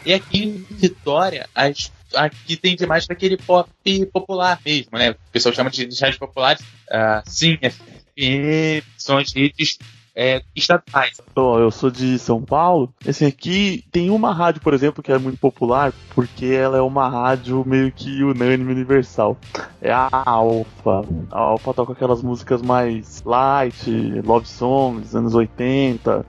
E 0.05 0.13
aqui 0.13 0.43
em 0.43 0.65
Vitória, 0.69 1.47
as, 1.53 1.91
aqui 2.15 2.55
tem 2.55 2.75
demais 2.75 3.05
para 3.05 3.15
aquele 3.15 3.37
pop 3.37 3.69
popular 4.11 4.59
mesmo, 4.65 4.97
né? 4.97 5.11
O 5.11 5.15
pessoal 5.31 5.53
chama 5.53 5.69
de 5.69 5.83
rádios 5.83 6.17
populares. 6.17 6.61
Uh, 6.89 7.21
sim, 7.25 7.57
FM, 7.57 8.85
são 8.97 9.17
as 9.17 9.33
redes 9.33 9.77
é, 10.15 10.43
estatais. 10.55 11.19
Então, 11.31 11.59
eu 11.59 11.71
sou 11.71 11.89
de 11.89 12.19
São 12.19 12.41
Paulo. 12.41 12.93
Assim, 13.07 13.25
aqui 13.25 13.83
tem 13.91 14.09
uma 14.09 14.33
rádio, 14.33 14.61
por 14.61 14.73
exemplo, 14.73 15.01
que 15.01 15.11
é 15.11 15.17
muito 15.17 15.37
popular, 15.37 15.91
porque 16.13 16.45
ela 16.45 16.77
é 16.77 16.81
uma 16.81 17.09
rádio 17.09 17.63
meio 17.65 17.91
que 17.91 18.23
unânime 18.23 18.71
universal. 18.71 19.37
É 19.81 19.91
a 19.91 20.09
Alfa. 20.11 21.01
A 21.31 21.39
Alfa 21.39 21.73
toca 21.73 21.93
aquelas 21.93 22.21
músicas 22.21 22.61
mais 22.61 23.23
light, 23.23 23.89
love 24.23 24.47
songs, 24.47 25.15
anos 25.15 25.33
80, 25.33 26.25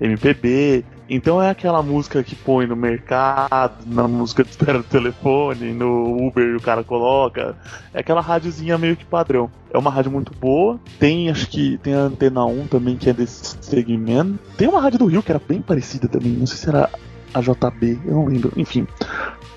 MPB. 0.00 0.84
Então 1.08 1.42
é 1.42 1.48
aquela 1.48 1.82
música 1.82 2.22
que 2.22 2.34
põe 2.34 2.66
no 2.66 2.76
mercado, 2.76 3.84
na 3.86 4.06
música 4.06 4.44
de 4.44 4.50
espera 4.50 4.78
do 4.78 4.84
telefone, 4.84 5.72
no 5.72 6.26
Uber 6.26 6.56
o 6.56 6.60
cara 6.60 6.84
coloca. 6.84 7.56
É 7.94 8.00
aquela 8.00 8.20
rádiozinha 8.20 8.76
meio 8.76 8.96
que 8.96 9.06
padrão. 9.06 9.50
É 9.72 9.78
uma 9.78 9.90
rádio 9.90 10.10
muito 10.10 10.32
boa. 10.34 10.78
Tem, 10.98 11.30
acho 11.30 11.48
que 11.48 11.78
tem 11.78 11.94
a 11.94 12.00
Antena 12.00 12.44
1 12.44 12.66
também, 12.66 12.96
que 12.96 13.08
é 13.08 13.12
desse 13.14 13.56
segmento. 13.60 14.38
Tem 14.56 14.68
uma 14.68 14.80
rádio 14.80 14.98
do 14.98 15.06
Rio 15.06 15.22
que 15.22 15.32
era 15.32 15.40
bem 15.40 15.62
parecida 15.62 16.08
também. 16.08 16.32
Não 16.32 16.46
sei 16.46 16.58
se 16.58 16.68
era 16.68 16.90
a 17.32 17.40
JB, 17.40 18.00
eu 18.04 18.14
não 18.14 18.26
lembro. 18.26 18.52
Enfim, 18.56 18.86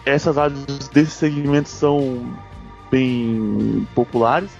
essas 0.05 0.37
rádios 0.37 0.87
desse 0.89 1.11
segmento 1.11 1.67
são 1.67 2.33
bem 2.89 3.87
populares. 3.93 4.51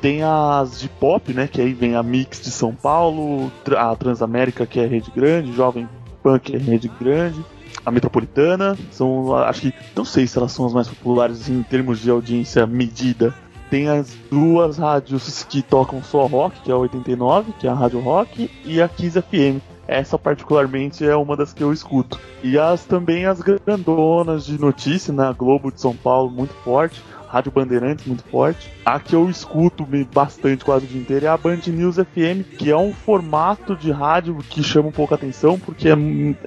Tem 0.00 0.22
as 0.22 0.80
de 0.80 0.88
pop, 0.88 1.32
né? 1.32 1.46
Que 1.46 1.60
aí 1.60 1.74
vem 1.74 1.94
a 1.94 2.02
Mix 2.02 2.40
de 2.40 2.50
São 2.50 2.74
Paulo, 2.74 3.52
a 3.76 3.94
Transamérica, 3.94 4.66
que 4.66 4.80
é 4.80 4.86
rede 4.86 5.12
grande, 5.14 5.52
Jovem 5.52 5.88
Punk 6.22 6.54
é 6.54 6.58
rede 6.58 6.90
grande. 7.00 7.44
A 7.84 7.90
Metropolitana 7.90 8.76
são, 8.90 9.34
acho 9.34 9.62
que, 9.62 9.74
não 9.96 10.04
sei 10.04 10.26
se 10.26 10.36
elas 10.36 10.52
são 10.52 10.66
as 10.66 10.72
mais 10.72 10.88
populares 10.88 11.48
em 11.48 11.62
termos 11.62 11.98
de 12.00 12.10
audiência 12.10 12.66
medida. 12.66 13.34
Tem 13.70 13.88
as 13.88 14.16
duas 14.30 14.78
rádios 14.78 15.44
que 15.44 15.62
tocam 15.62 16.02
só 16.02 16.26
rock, 16.26 16.60
que 16.60 16.70
é 16.70 16.74
a 16.74 16.78
89, 16.78 17.52
que 17.58 17.66
é 17.66 17.70
a 17.70 17.74
Rádio 17.74 18.00
Rock, 18.00 18.50
e 18.64 18.82
a 18.82 18.88
Kiss 18.88 19.20
FM. 19.20 19.62
Essa 19.86 20.18
particularmente 20.18 21.04
é 21.04 21.16
uma 21.16 21.36
das 21.36 21.52
que 21.52 21.62
eu 21.62 21.72
escuto. 21.72 22.18
E 22.42 22.58
as 22.58 22.84
também 22.84 23.26
as 23.26 23.40
grandonas 23.40 24.44
de 24.44 24.60
notícia 24.60 25.12
na 25.12 25.32
Globo 25.32 25.72
de 25.72 25.80
São 25.80 25.94
Paulo, 25.94 26.30
muito 26.30 26.54
forte. 26.62 27.02
Rádio 27.30 27.52
Bandeirantes 27.52 28.04
muito 28.06 28.24
forte. 28.24 28.70
A 28.84 28.98
que 28.98 29.14
eu 29.14 29.30
escuto 29.30 29.86
bastante 30.12 30.64
quase 30.64 30.84
o 30.84 30.88
dia 30.88 31.00
inteiro 31.00 31.26
é 31.26 31.28
a 31.28 31.36
Band 31.36 31.60
News 31.68 31.96
FM, 31.96 32.56
que 32.58 32.70
é 32.70 32.76
um 32.76 32.92
formato 32.92 33.76
de 33.76 33.92
rádio 33.92 34.36
que 34.48 34.62
chama 34.62 34.88
um 34.88 34.92
pouco 34.92 35.14
a 35.14 35.16
atenção, 35.16 35.58
porque 35.58 35.88
é, 35.88 35.94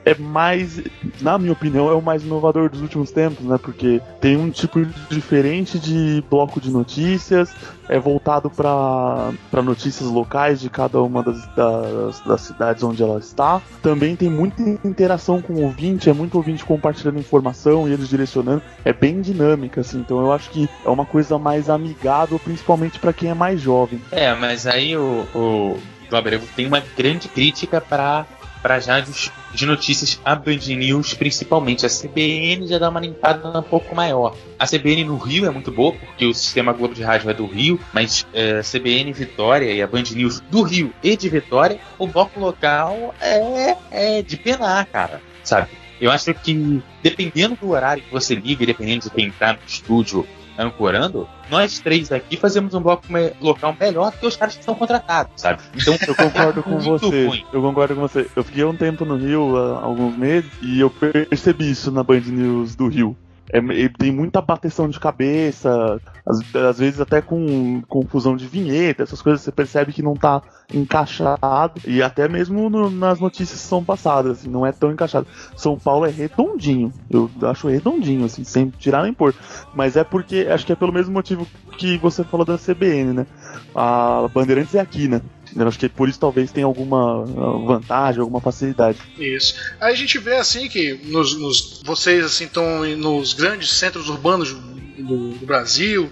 é 0.04 0.16
mais, 0.16 0.82
na 1.22 1.38
minha 1.38 1.54
opinião, 1.54 1.90
é 1.90 1.94
o 1.94 2.02
mais 2.02 2.24
inovador 2.24 2.70
dos 2.70 2.82
últimos 2.82 3.12
tempos, 3.12 3.46
né? 3.46 3.58
Porque 3.58 4.02
tem 4.20 4.36
um 4.36 4.50
tipo 4.50 4.86
diferente 5.10 5.80
de 5.80 6.24
bloco 6.30 6.60
de 6.60 6.70
notícias, 6.70 7.56
é 7.90 8.00
voltado 8.00 8.50
para 8.50 9.62
notícias 9.64 10.10
locais 10.10 10.60
de 10.60 10.70
cada 10.70 11.02
uma 11.02 11.22
das, 11.22 11.46
das, 11.56 12.20
das, 12.22 12.42
cidades 12.42 12.84
onde 12.84 13.04
ela 13.04 13.20
está. 13.20 13.62
Também 13.82 14.16
tem 14.16 14.30
muita 14.30 14.62
interação 14.86 15.42
com 15.42 15.54
o 15.54 15.64
ouvinte, 15.64 16.10
é 16.10 16.14
muito 16.14 16.36
ouvinte 16.36 16.64
compartilhando 16.66 17.20
informação 17.20 17.88
e 17.88 17.94
eles 17.94 18.10
direcionando. 18.10 18.62
É 18.84 18.94
bem 18.94 19.22
dinâmica, 19.22 19.82
assim. 19.82 20.00
Então 20.00 20.20
eu 20.20 20.32
acho 20.32 20.50
que 20.50 20.70
é 20.86 20.90
uma 20.90 21.06
coisa 21.06 21.38
mais 21.38 21.70
amigável, 21.70 22.40
principalmente 22.40 23.00
para 23.00 23.14
quem 23.14 23.30
é 23.30 23.34
mais 23.34 23.62
jovem. 23.62 24.02
É, 24.12 24.34
mas 24.34 24.68
aí 24.68 24.96
o, 24.96 25.26
o 25.34 25.80
Glauber, 26.10 26.40
tem 26.56 26.68
uma 26.68 26.82
grande 26.96 27.28
crítica 27.28 27.82
para 27.82 28.26
para 28.64 28.80
rádios 28.80 29.30
de 29.54 29.66
notícias, 29.66 30.20
a 30.24 30.34
Band 30.34 30.62
News 30.68 31.14
principalmente. 31.14 31.86
A 31.86 31.90
CBN 31.90 32.66
já 32.66 32.80
dá 32.80 32.90
uma 32.90 33.02
limpada 33.02 33.60
um 33.60 33.62
pouco 33.62 33.94
maior. 33.94 34.36
A 34.58 34.66
CBN 34.66 35.04
no 35.04 35.18
Rio 35.18 35.46
é 35.46 35.50
muito 35.50 35.70
boa, 35.70 35.92
porque 35.92 36.26
o 36.26 36.34
sistema 36.34 36.72
Globo 36.72 36.96
de 36.96 37.04
Rádio 37.04 37.30
é 37.30 37.34
do 37.34 37.46
Rio, 37.46 37.78
mas 37.92 38.26
é, 38.34 38.62
CBN 38.62 39.12
Vitória 39.12 39.70
e 39.70 39.82
a 39.82 39.86
Band 39.86 40.04
News 40.14 40.40
do 40.40 40.62
Rio 40.62 40.94
e 41.04 41.18
de 41.18 41.28
Vitória, 41.28 41.78
o 42.00 42.08
bloco 42.08 42.40
local 42.40 43.14
é, 43.20 43.76
é 43.92 44.22
de 44.22 44.38
penar, 44.38 44.86
cara, 44.86 45.22
sabe? 45.44 45.68
Eu 46.00 46.10
acho 46.10 46.34
que 46.34 46.82
dependendo 47.02 47.58
do 47.58 47.70
horário 47.70 48.02
que 48.02 48.12
você 48.12 48.34
liga, 48.34 48.66
dependendo 48.66 49.04
de 49.04 49.10
quem 49.10 49.30
tá 49.30 49.54
no 49.54 49.60
estúdio 49.68 50.26
ancorando, 50.58 51.28
nós 51.50 51.80
três 51.80 52.12
aqui 52.12 52.38
fazemos 52.38 52.74
um 52.74 52.82
bloco 52.82 53.12
me 53.12 53.34
local 53.42 53.76
melhor 53.80 54.12
do 54.12 54.18
que 54.18 54.28
os 54.28 54.36
caras 54.36 54.56
que 54.56 54.64
são 54.64 54.76
contratados, 54.76 55.34
sabe? 55.38 55.62
Então 55.76 55.98
eu 56.08 56.16
concordo 56.16 56.64
com 56.64 56.80
você. 56.80 57.28
Ruim. 57.28 57.46
Eu 57.52 57.62
concordo 57.62 57.96
com 57.96 58.02
você. 58.02 58.30
Eu 58.36 58.44
fiquei 58.44 58.64
um 58.64 58.76
tempo 58.76 59.06
no 59.06 59.16
Rio 59.16 59.58
há 59.58 59.82
alguns 59.82 60.16
meses 60.18 60.52
e 60.62 60.80
eu 60.80 60.90
percebi 60.90 61.72
isso 61.72 61.92
na 61.92 62.04
Band 62.04 62.22
News 62.22 62.76
do 62.76 62.88
Rio. 62.88 63.18
É, 63.52 63.60
tem 63.90 64.12
muita 64.12 64.42
bateção 64.42 64.88
de 64.88 65.00
cabeça, 65.00 66.00
às, 66.26 66.56
às, 66.56 66.80
vezes 66.80 67.02
até 67.02 67.22
com 67.22 67.82
confusão 67.88 68.38
de 68.38 68.48
vinheta, 68.48 69.04
essas 69.04 69.22
coisas 69.22 69.42
você 69.42 69.52
percebe 69.52 69.92
que 69.92 70.02
não 70.02 70.16
tá 70.16 70.42
encaixado, 70.74 71.82
e 71.86 72.02
até 72.02 72.28
mesmo 72.30 72.70
no, 72.70 72.90
nas 72.90 73.20
notícias 73.20 73.62
que 73.62 73.68
são 73.68 73.84
passadas, 73.84 74.40
assim, 74.40 74.50
não 74.50 74.66
é 74.66 74.72
tão 74.72 74.92
encaixado. 74.92 75.28
São 75.58 75.78
Paulo 75.78 76.06
é 76.06 76.10
redondinho, 76.10 76.92
eu 77.10 77.30
acho 77.44 77.68
redondinho, 77.68 78.26
assim, 78.26 78.44
sem 78.44 78.70
tirar 78.70 79.04
nem 79.04 79.14
pôr. 79.14 79.36
Mas 79.76 79.98
é 79.98 80.04
porque, 80.04 80.48
acho 80.50 80.66
que 80.66 80.72
é 80.72 80.76
pelo 80.76 80.94
mesmo 80.94 81.14
motivo 81.14 81.46
que 81.78 81.98
você 81.98 82.24
falou 82.24 82.46
da 82.46 82.58
CBN, 82.58 83.14
né? 83.14 83.28
A 83.76 84.28
Bandeirantes 84.34 84.76
é 84.76 84.80
aqui, 84.80 85.08
né? 85.08 85.22
Eu 85.56 85.68
acho 85.68 85.78
que 85.78 85.88
por 85.88 86.10
isso 86.10 86.20
talvez 86.20 86.52
tenha 86.52 86.66
alguma 86.66 87.24
ah, 87.24 87.66
vantagem, 87.66 88.22
alguma 88.22 88.42
facilidade. 88.42 88.98
Isso. 89.18 89.56
Aí 89.80 89.94
a 89.94 89.96
gente 89.96 90.18
vê 90.18 90.36
assim 90.36 90.68
que 90.68 90.94
nos, 91.06 91.38
nos 91.38 91.82
vocês 91.84 92.26
assim 92.26 92.46
estão 92.46 92.84
nos 92.98 93.34
grandes 93.34 93.72
centros 93.72 94.10
urbanos 94.10 94.54
do, 94.54 95.32
do 95.34 95.46
Brasil, 95.46 96.12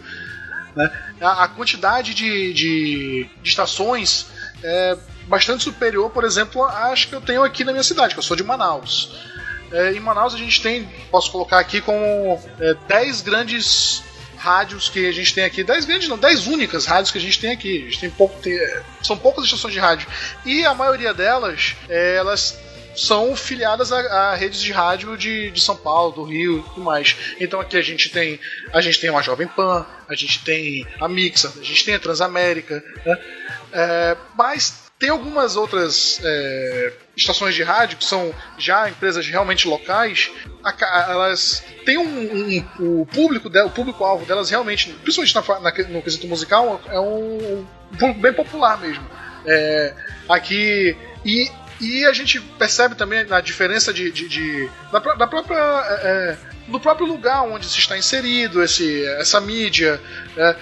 né? 0.75 0.91
A, 1.19 1.45
a 1.45 1.47
quantidade 1.47 2.13
de, 2.13 2.53
de, 2.53 3.29
de 3.41 3.49
estações 3.49 4.27
é, 4.63 4.97
bastante 5.27 5.63
superior, 5.63 6.09
por 6.11 6.23
exemplo, 6.23 6.63
às 6.63 7.05
que 7.05 7.13
eu 7.13 7.21
tenho 7.21 7.43
aqui 7.43 7.63
na 7.63 7.71
minha 7.71 7.83
cidade, 7.83 8.13
que 8.13 8.19
eu 8.19 8.23
sou 8.23 8.37
de 8.37 8.43
Manaus. 8.43 9.17
É, 9.71 9.93
em 9.93 9.99
Manaus 9.99 10.33
a 10.33 10.37
gente 10.37 10.61
tem, 10.61 10.87
posso 11.09 11.31
colocar 11.31 11.59
aqui 11.59 11.79
como 11.81 12.39
é, 12.59 12.75
10 12.87 13.21
grandes 13.21 14.03
rádios 14.41 14.89
que 14.89 15.05
a 15.05 15.11
gente 15.11 15.33
tem 15.35 15.43
aqui, 15.43 15.63
10 15.63 15.85
grandes 15.85 16.09
não, 16.09 16.17
10 16.17 16.47
únicas 16.47 16.85
rádios 16.85 17.11
que 17.11 17.19
a 17.19 17.21
gente 17.21 17.39
tem 17.39 17.51
aqui. 17.51 17.83
A 17.83 17.85
gente 17.85 17.99
tem 17.99 18.09
pouco, 18.09 18.41
tem, 18.41 18.57
é, 18.57 18.83
são 19.03 19.15
poucas 19.15 19.45
estações 19.45 19.73
de 19.73 19.79
rádio. 19.79 20.07
E 20.43 20.65
a 20.65 20.73
maioria 20.73 21.13
delas, 21.13 21.75
é, 21.87 22.15
elas 22.15 22.57
são 22.95 23.35
filiadas 23.35 23.91
a, 23.91 23.99
a, 23.99 24.35
redes 24.35 24.59
de 24.59 24.71
rádio 24.71 25.15
de, 25.15 25.51
de 25.51 25.61
São 25.61 25.75
Paulo, 25.75 26.11
do 26.11 26.23
Rio 26.23 26.59
e 26.59 26.69
tudo 26.69 26.81
mais. 26.81 27.15
Então 27.39 27.59
aqui 27.59 27.77
a 27.77 27.81
gente 27.81 28.09
tem 28.09 28.39
a 28.73 28.81
gente 28.81 28.99
tem 28.99 29.11
uma 29.11 29.21
Jovem 29.21 29.47
Pan, 29.47 29.85
a 30.09 30.15
gente 30.15 30.43
tem 30.43 30.87
a 30.99 31.07
Mixa, 31.07 31.53
a 31.59 31.63
gente 31.63 31.85
tem 31.85 31.93
a 31.93 31.99
Transamérica, 31.99 32.83
né? 33.05 33.17
É, 33.71 34.17
mas 34.35 34.80
tem 35.01 35.09
algumas 35.09 35.55
outras 35.55 36.21
é, 36.23 36.93
estações 37.17 37.55
de 37.55 37.63
rádio 37.63 37.97
que 37.97 38.05
são 38.05 38.31
já 38.55 38.87
empresas 38.87 39.27
realmente 39.27 39.67
locais. 39.67 40.31
Elas 41.09 41.63
têm 41.83 41.97
um, 41.97 42.03
um 42.05 43.01
o 43.01 43.05
público 43.07 43.49
o 43.49 43.69
público 43.71 44.03
alvo 44.03 44.25
delas 44.25 44.51
realmente, 44.51 44.93
principalmente 45.03 45.33
na, 45.33 45.59
na, 45.59 45.89
no 45.89 46.03
quesito 46.03 46.27
musical, 46.27 46.79
é 46.87 46.99
um, 46.99 47.65
um 47.91 47.97
público 47.97 48.21
bem 48.21 48.31
popular 48.31 48.79
mesmo. 48.79 49.03
É, 49.43 49.95
aqui 50.29 50.95
e 51.25 51.51
e 51.81 52.05
a 52.05 52.13
gente 52.13 52.39
percebe 52.39 52.93
também 52.93 53.25
a 53.31 53.41
diferença 53.41 53.91
de, 53.91 54.11
de, 54.11 54.29
de 54.29 54.69
da, 54.91 54.99
da, 54.99 55.25
própria. 55.25 55.57
É, 55.57 56.37
do 56.67 56.79
próprio 56.79 57.07
lugar 57.07 57.43
onde 57.43 57.65
se 57.65 57.79
está 57.79 57.97
inserido 57.97 58.63
esse, 58.63 59.05
essa 59.19 59.39
mídia. 59.39 60.01
Né? 60.35 60.55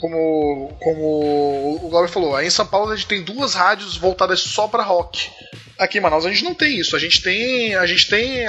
Como, 0.00 0.76
como 0.80 1.80
o 1.82 1.88
Glauber 1.88 2.10
falou, 2.10 2.36
aí 2.36 2.46
em 2.46 2.50
São 2.50 2.66
Paulo 2.66 2.90
a 2.90 2.96
gente 2.96 3.08
tem 3.08 3.22
duas 3.22 3.54
rádios 3.54 3.96
voltadas 3.96 4.40
só 4.40 4.68
para 4.68 4.82
rock. 4.82 5.30
Aqui 5.78 5.98
em 5.98 6.00
Manaus 6.00 6.24
a 6.24 6.28
gente 6.28 6.44
não 6.44 6.54
tem 6.54 6.78
isso. 6.78 6.94
A 6.94 6.98
gente 6.98 7.22
tem, 7.22 7.74
a 7.74 7.86
gente 7.86 8.08
tem 8.08 8.46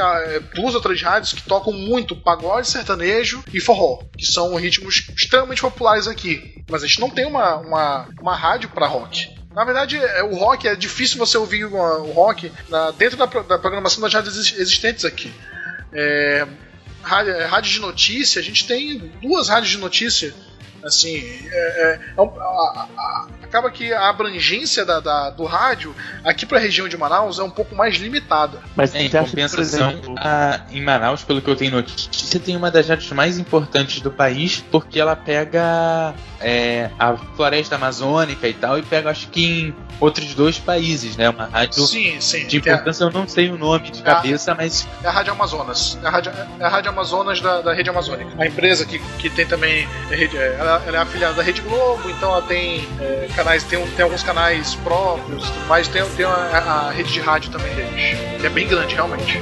duas 0.53 0.75
ou 0.75 0.81
três 0.81 1.01
rádios 1.01 1.33
que 1.33 1.41
tocam 1.41 1.73
muito 1.73 2.15
pagode, 2.15 2.67
sertanejo 2.67 3.43
e 3.53 3.59
forró, 3.59 4.03
que 4.17 4.25
são 4.25 4.55
ritmos 4.55 5.07
extremamente 5.15 5.61
populares 5.61 6.07
aqui. 6.07 6.63
Mas 6.69 6.83
a 6.83 6.87
gente 6.87 6.99
não 6.99 7.09
tem 7.09 7.25
uma, 7.25 7.55
uma, 7.57 8.07
uma 8.21 8.35
rádio 8.35 8.69
para 8.69 8.87
rock. 8.87 9.33
Na 9.55 9.63
verdade, 9.63 9.97
é, 9.97 10.21
o 10.21 10.35
rock 10.35 10.67
é 10.67 10.75
difícil 10.75 11.17
você 11.17 11.37
ouvir 11.37 11.63
o 11.65 12.11
rock 12.11 12.51
dentro 12.97 13.17
da, 13.17 13.25
da, 13.25 13.57
programação 13.57 14.01
das 14.01 14.13
rádios 14.13 14.53
existentes 14.53 15.05
aqui. 15.05 15.33
É, 15.93 16.45
rádio, 17.05 17.33
é, 17.33 17.45
de 17.73 17.79
notícia, 17.79 18.39
a 18.39 18.43
gente 18.43 18.65
tem 18.65 18.97
duas 19.21 19.47
rádios 19.47 19.71
de 19.71 19.77
notícia 19.77 20.33
Assim, 20.85 21.17
é, 21.51 21.55
é, 21.55 21.99
é 22.15 22.21
a, 22.21 22.87
a, 22.97 23.27
acaba 23.55 23.71
que 23.71 23.93
a 23.93 24.09
abrangência 24.09 24.85
da, 24.85 24.99
da 24.99 25.29
do 25.29 25.45
rádio 25.45 25.95
aqui 26.23 26.45
para 26.45 26.57
a 26.57 26.61
região 26.61 26.87
de 26.89 26.97
Manaus 26.97 27.39
é 27.39 27.43
um 27.43 27.49
pouco 27.49 27.75
mais 27.75 27.95
limitada. 27.95 28.59
Mas 28.75 28.93
é, 28.93 29.03
em 29.03 29.09
compensação, 29.09 29.91
que, 29.91 29.99
exemplo... 29.99 30.15
a, 30.17 30.61
em 30.71 30.81
Manaus, 30.81 31.23
pelo 31.23 31.41
que 31.41 31.49
eu 31.49 31.55
tenho 31.55 31.71
notícia, 31.71 32.39
tem 32.39 32.55
uma 32.55 32.69
das 32.69 32.87
rádios 32.87 33.11
mais 33.11 33.39
importantes 33.39 34.01
do 34.01 34.11
país, 34.11 34.63
porque 34.71 34.99
ela 34.99 35.15
pega 35.15 36.13
é, 36.39 36.89
a 36.99 37.15
floresta 37.35 37.75
amazônica 37.75 38.47
e 38.47 38.53
tal, 38.53 38.77
e 38.77 38.83
pega 38.83 39.09
acho 39.09 39.27
que 39.29 39.45
em 39.45 39.75
outros 39.99 40.33
dois 40.35 40.59
países, 40.59 41.15
né? 41.15 41.29
Uma 41.29 41.45
rádio 41.45 41.85
sim, 41.85 42.19
sim, 42.19 42.45
de 42.47 42.57
importância, 42.57 43.05
a, 43.05 43.09
eu 43.09 43.13
não 43.13 43.27
sei 43.27 43.49
o 43.49 43.57
nome 43.57 43.89
de 43.89 44.03
cabeça, 44.03 44.53
mas. 44.53 44.87
É 45.03 45.07
a 45.07 45.11
Rádio 45.11 45.33
Amazonas. 45.33 45.97
É 46.03 46.07
a 46.07 46.09
Rádio, 46.09 46.31
é 46.59 46.63
a 46.65 46.69
rádio 46.69 46.91
Amazonas 46.91 47.39
da, 47.39 47.61
da 47.61 47.73
Rede 47.73 47.89
Amazônica. 47.89 48.31
A 48.37 48.45
empresa 48.45 48.85
que, 48.85 48.99
que 49.17 49.29
tem 49.29 49.45
também. 49.45 49.87
Ela 50.57 50.74
ela, 50.85 50.97
é 50.97 51.01
afiliada 51.01 51.33
da 51.35 51.43
Rede 51.43 51.61
Globo, 51.61 52.09
então 52.09 52.31
ela 52.31 52.41
tem 52.41 52.87
é, 52.99 53.27
canais, 53.35 53.63
tem, 53.63 53.85
tem 53.91 54.03
alguns 54.03 54.23
canais 54.23 54.75
próprios, 54.75 55.43
mas 55.67 55.87
tem, 55.87 56.03
tem 56.11 56.25
a, 56.25 56.29
a 56.29 56.91
rede 56.91 57.11
de 57.11 57.19
rádio 57.19 57.51
também 57.51 57.73
deles, 57.75 58.17
que 58.39 58.45
é 58.45 58.49
bem 58.49 58.67
grande 58.67 58.95
realmente. 58.95 59.41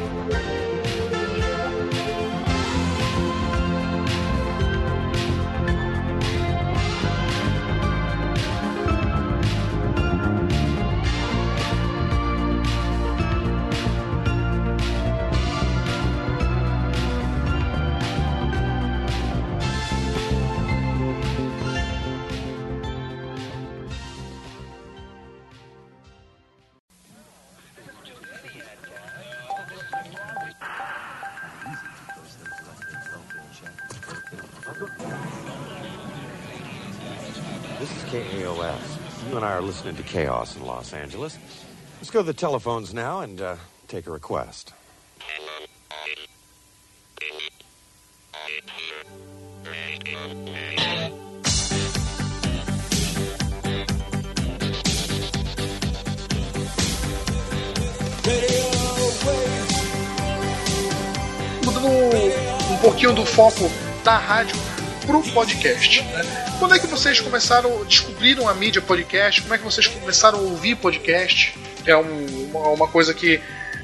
Listening 39.64 39.96
to 39.96 40.04
Chaos 40.04 40.56
in 40.56 40.66
Los 40.66 40.94
Angeles. 40.94 41.38
Let's 41.98 42.12
go 42.12 42.20
to 42.20 42.26
the 42.26 42.34
telephones 42.34 42.94
now 42.94 43.22
and 43.22 43.42
uh, 43.42 43.56
take 43.88 44.06
a 44.08 44.12
request. 44.12 44.72
Mudando 61.66 61.88
um 62.72 62.78
pouquinho 62.82 63.14
do 63.14 63.26
foco 63.26 63.70
da 64.04 64.18
rádio 64.18 64.73
pro 65.06 65.22
podcast. 65.32 66.02
Né? 66.02 66.56
Quando 66.60 66.76
é 66.76 66.80
que 66.80 66.88
vocês 66.88 67.20
começaram, 67.20 67.84
descobriram 67.86 68.48
a 68.48 68.54
mídia 68.54 68.82
podcast? 68.82 69.42
Como 69.42 69.54
é 69.54 69.58
que 69.58 69.64
vocês 69.64 69.88
começaram 69.88 70.40
a 70.40 70.42
ouvir 70.42 70.76
podcast? 70.76 71.54
É 71.86 71.96
um, 71.96 72.50
uma, 72.50 72.70
uma, 72.70 72.88
coisa 72.88 73.14
que 73.14 73.40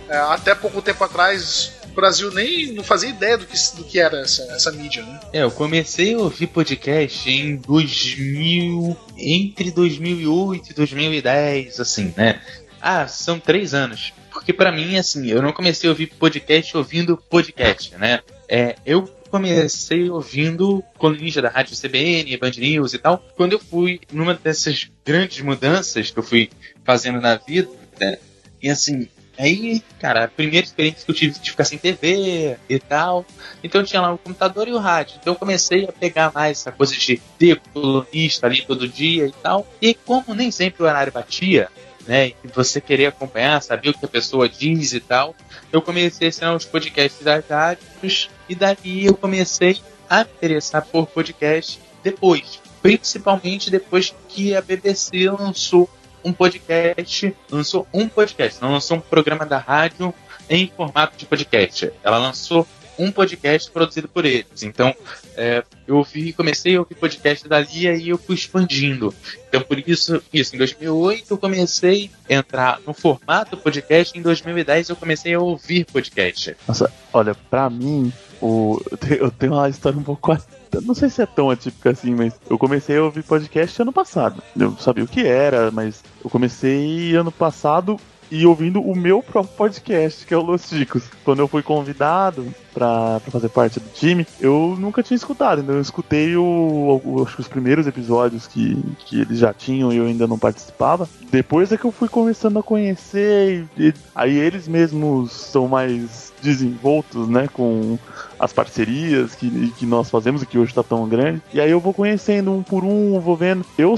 é, 0.07 0.17
até 0.17 0.55
pouco 0.55 0.81
tempo 0.81 1.03
atrás 1.03 1.73
o 1.91 1.93
Brasil 1.93 2.31
nem 2.31 2.73
não 2.73 2.83
fazia 2.83 3.09
ideia 3.09 3.37
do 3.37 3.45
que, 3.45 3.57
do 3.75 3.83
que 3.83 3.99
era 3.99 4.21
essa, 4.21 4.43
essa 4.53 4.71
mídia, 4.71 5.03
né? 5.03 5.19
É, 5.33 5.43
eu 5.43 5.51
comecei 5.51 6.13
a 6.13 6.19
ouvir 6.19 6.47
podcast 6.47 7.29
em 7.29 7.57
2000, 7.57 8.97
entre 9.17 9.71
2008 9.71 10.71
e 10.71 10.73
2010, 10.73 11.79
assim, 11.79 12.13
né? 12.15 12.39
Ah, 12.81 13.07
são 13.07 13.39
três 13.39 13.73
anos. 13.73 14.13
Porque 14.31 14.53
para 14.53 14.71
mim, 14.71 14.97
assim, 14.97 15.27
eu 15.27 15.41
não 15.41 15.51
comecei 15.51 15.89
a 15.89 15.91
ouvir 15.91 16.07
podcast 16.07 16.77
ouvindo 16.77 17.17
podcast, 17.17 17.95
né? 17.97 18.21
É, 18.47 18.75
eu 18.85 19.18
comecei 19.29 20.09
ouvindo 20.09 20.83
colunista 20.97 21.41
da 21.41 21.49
rádio 21.49 21.77
CBN, 21.77 22.37
Band 22.37 22.51
News 22.57 22.93
e 22.93 22.97
tal. 22.97 23.23
Quando 23.35 23.53
eu 23.53 23.59
fui 23.59 24.01
numa 24.11 24.33
dessas 24.33 24.89
grandes 25.05 25.41
mudanças 25.41 26.11
que 26.11 26.19
eu 26.19 26.23
fui 26.23 26.49
fazendo 26.83 27.21
na 27.21 27.35
vida, 27.35 27.69
né? 27.99 28.17
E 28.61 28.69
assim, 28.69 29.07
aí, 29.37 29.81
cara, 29.99 30.25
a 30.25 30.27
primeira 30.27 30.65
experiência 30.65 31.05
que 31.05 31.11
eu 31.11 31.15
tive 31.15 31.39
de 31.39 31.51
ficar 31.51 31.63
sem 31.63 31.77
TV 31.77 32.57
e 32.67 32.79
tal. 32.79 33.25
Então 33.63 33.83
tinha 33.83 34.01
lá 34.01 34.13
o 34.13 34.17
computador 34.17 34.67
e 34.67 34.73
o 34.73 34.77
rádio. 34.77 35.17
Então 35.19 35.33
eu 35.33 35.39
comecei 35.39 35.85
a 35.85 35.91
pegar 35.91 36.31
mais 36.33 36.59
essa 36.59 36.71
coisa 36.71 36.93
de 36.93 37.21
ter 37.37 37.61
colunista 37.73 38.47
ali 38.47 38.61
todo 38.63 38.87
dia 38.87 39.27
e 39.27 39.31
tal. 39.31 39.65
E 39.81 39.93
como 39.93 40.35
nem 40.35 40.51
sempre 40.51 40.83
o 40.83 40.85
horário 40.85 41.13
batia, 41.13 41.69
né? 42.09 42.29
E 42.43 42.47
você 42.47 42.81
querer 42.81 43.05
acompanhar, 43.05 43.61
saber 43.61 43.89
o 43.89 43.93
que 43.93 44.03
a 44.03 44.07
pessoa 44.07 44.49
diz 44.49 44.93
e 44.93 44.99
tal. 44.99 45.35
Eu 45.71 45.79
comecei 45.79 46.27
a 46.27 46.29
assinar 46.29 46.55
os 46.55 46.65
podcasts 46.65 47.23
das 47.23 47.47
rádios 47.47 48.31
e 48.49 48.55
daí 48.55 49.05
eu 49.05 49.13
comecei 49.13 49.79
a 50.09 50.21
interessar 50.21 50.83
por 50.87 51.05
podcast 51.05 51.79
depois. 52.03 52.59
Principalmente 52.81 53.69
depois 53.69 54.15
que 54.27 54.55
a 54.55 54.61
BBC 54.61 55.29
lançou 55.29 55.87
um 56.25 56.33
podcast, 56.33 57.35
lançou 57.51 57.87
um 57.93 58.09
podcast, 58.09 58.59
não 58.59 58.71
lançou 58.71 58.97
um 58.97 59.01
programa 59.01 59.45
da 59.45 59.59
rádio 59.59 60.11
em 60.49 60.71
formato 60.75 61.15
de 61.15 61.27
podcast. 61.27 61.91
Ela 62.03 62.17
lançou 62.17 62.65
um 62.99 63.11
podcast 63.11 63.71
produzido 63.71 64.07
por 64.07 64.25
eles. 64.25 64.61
Então, 64.61 64.93
é, 65.35 65.63
eu 65.87 65.97
ouvi, 65.97 66.33
comecei 66.33 66.75
a 66.75 66.79
ouvir 66.79 66.95
podcast 66.95 67.47
dali 67.47 67.67
e 67.73 67.87
aí 67.87 68.09
eu 68.09 68.17
fui 68.17 68.35
expandindo. 68.35 69.13
Então, 69.47 69.61
por 69.61 69.79
isso, 69.79 70.21
isso, 70.31 70.55
em 70.55 70.59
2008 70.59 71.25
eu 71.31 71.37
comecei 71.37 72.11
a 72.29 72.33
entrar 72.33 72.79
no 72.85 72.93
formato 72.93 73.57
podcast, 73.57 74.17
em 74.17 74.21
2010 74.21 74.89
eu 74.89 74.95
comecei 74.95 75.33
a 75.33 75.39
ouvir 75.39 75.85
podcast. 75.85 76.55
Nossa, 76.67 76.91
olha, 77.13 77.33
pra 77.33 77.69
mim, 77.69 78.11
o, 78.41 78.79
eu 79.09 79.31
tenho 79.31 79.53
uma 79.53 79.69
história 79.69 79.97
um 79.97 80.03
pouco 80.03 80.37
não 80.83 80.93
sei 80.93 81.09
se 81.09 81.21
é 81.21 81.25
tão 81.25 81.49
atípica 81.49 81.89
assim, 81.89 82.13
mas 82.13 82.33
eu 82.47 82.57
comecei 82.57 82.97
a 82.97 83.03
ouvir 83.03 83.23
podcast 83.23 83.81
ano 83.81 83.91
passado. 83.91 84.43
Eu 84.57 84.77
sabia 84.77 85.03
o 85.03 85.07
que 85.07 85.25
era, 85.25 85.71
mas 85.71 86.03
eu 86.23 86.29
comecei 86.29 87.15
ano 87.15 87.31
passado 87.31 87.99
e 88.31 88.45
ouvindo 88.45 88.81
o 88.81 88.95
meu 88.95 89.23
próprio 89.23 89.55
podcast, 89.55 90.25
que 90.25 90.33
é 90.33 90.37
o 90.37 90.41
Los 90.41 90.67
Chicos. 90.67 91.03
Quando 91.23 91.39
eu 91.39 91.47
fui 91.47 91.63
convidado 91.63 92.53
pra, 92.79 93.19
fazer 93.31 93.49
parte 93.49 93.79
do 93.79 93.89
time, 93.93 94.25
eu 94.39 94.77
nunca 94.79 95.03
tinha 95.03 95.15
escutado, 95.15 95.61
então 95.61 95.75
eu 95.75 95.81
escutei 95.81 96.37
o, 96.37 97.01
o, 97.03 97.23
acho 97.23 97.35
que 97.35 97.41
os 97.41 97.47
primeiros 97.47 97.85
episódios 97.85 98.47
que, 98.47 98.81
que 99.05 99.19
eles 99.21 99.37
já 99.37 99.53
tinham 99.53 99.91
e 99.91 99.97
eu 99.97 100.05
ainda 100.05 100.25
não 100.25 100.39
participava. 100.39 101.07
Depois 101.29 101.71
é 101.71 101.77
que 101.77 101.85
eu 101.85 101.91
fui 101.91 102.07
começando 102.07 102.57
a 102.57 102.63
conhecer, 102.63 103.65
e, 103.77 103.89
e 103.89 103.93
aí 104.15 104.37
eles 104.37 104.67
mesmos 104.67 105.31
são 105.33 105.67
mais 105.67 106.31
desenvoltos, 106.41 107.27
né, 107.27 107.49
com 107.51 107.99
as 108.39 108.53
parcerias 108.53 109.35
que, 109.35 109.71
que 109.71 109.85
nós 109.85 110.09
fazemos 110.09 110.41
e 110.41 110.45
que 110.45 110.57
hoje 110.57 110.73
tá 110.73 110.81
tão 110.81 111.07
grande. 111.07 111.41
E 111.53 111.59
aí 111.59 111.69
eu 111.69 111.79
vou 111.81 111.93
conhecendo 111.93 112.53
um 112.53 112.63
por 112.63 112.85
um, 112.85 113.19
vou 113.19 113.35
vendo. 113.35 113.65
Eu, 113.77 113.93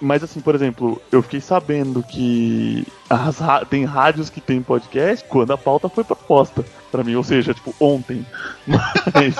mas 0.00 0.24
assim, 0.24 0.40
por 0.40 0.54
exemplo, 0.56 1.00
eu 1.12 1.22
fiquei 1.22 1.40
sabendo 1.40 2.02
que 2.02 2.84
as, 3.08 3.38
tem 3.70 3.84
rádios 3.84 4.28
que 4.28 4.40
tem 4.40 4.60
podcast 4.60 5.24
quando 5.28 5.52
a 5.52 5.58
pauta 5.58 5.88
foi 5.88 6.02
proposta 6.02 6.64
para 6.94 7.02
mim, 7.02 7.16
ou 7.16 7.24
seja, 7.24 7.52
tipo, 7.52 7.74
ontem. 7.80 8.24
Mas 8.64 9.34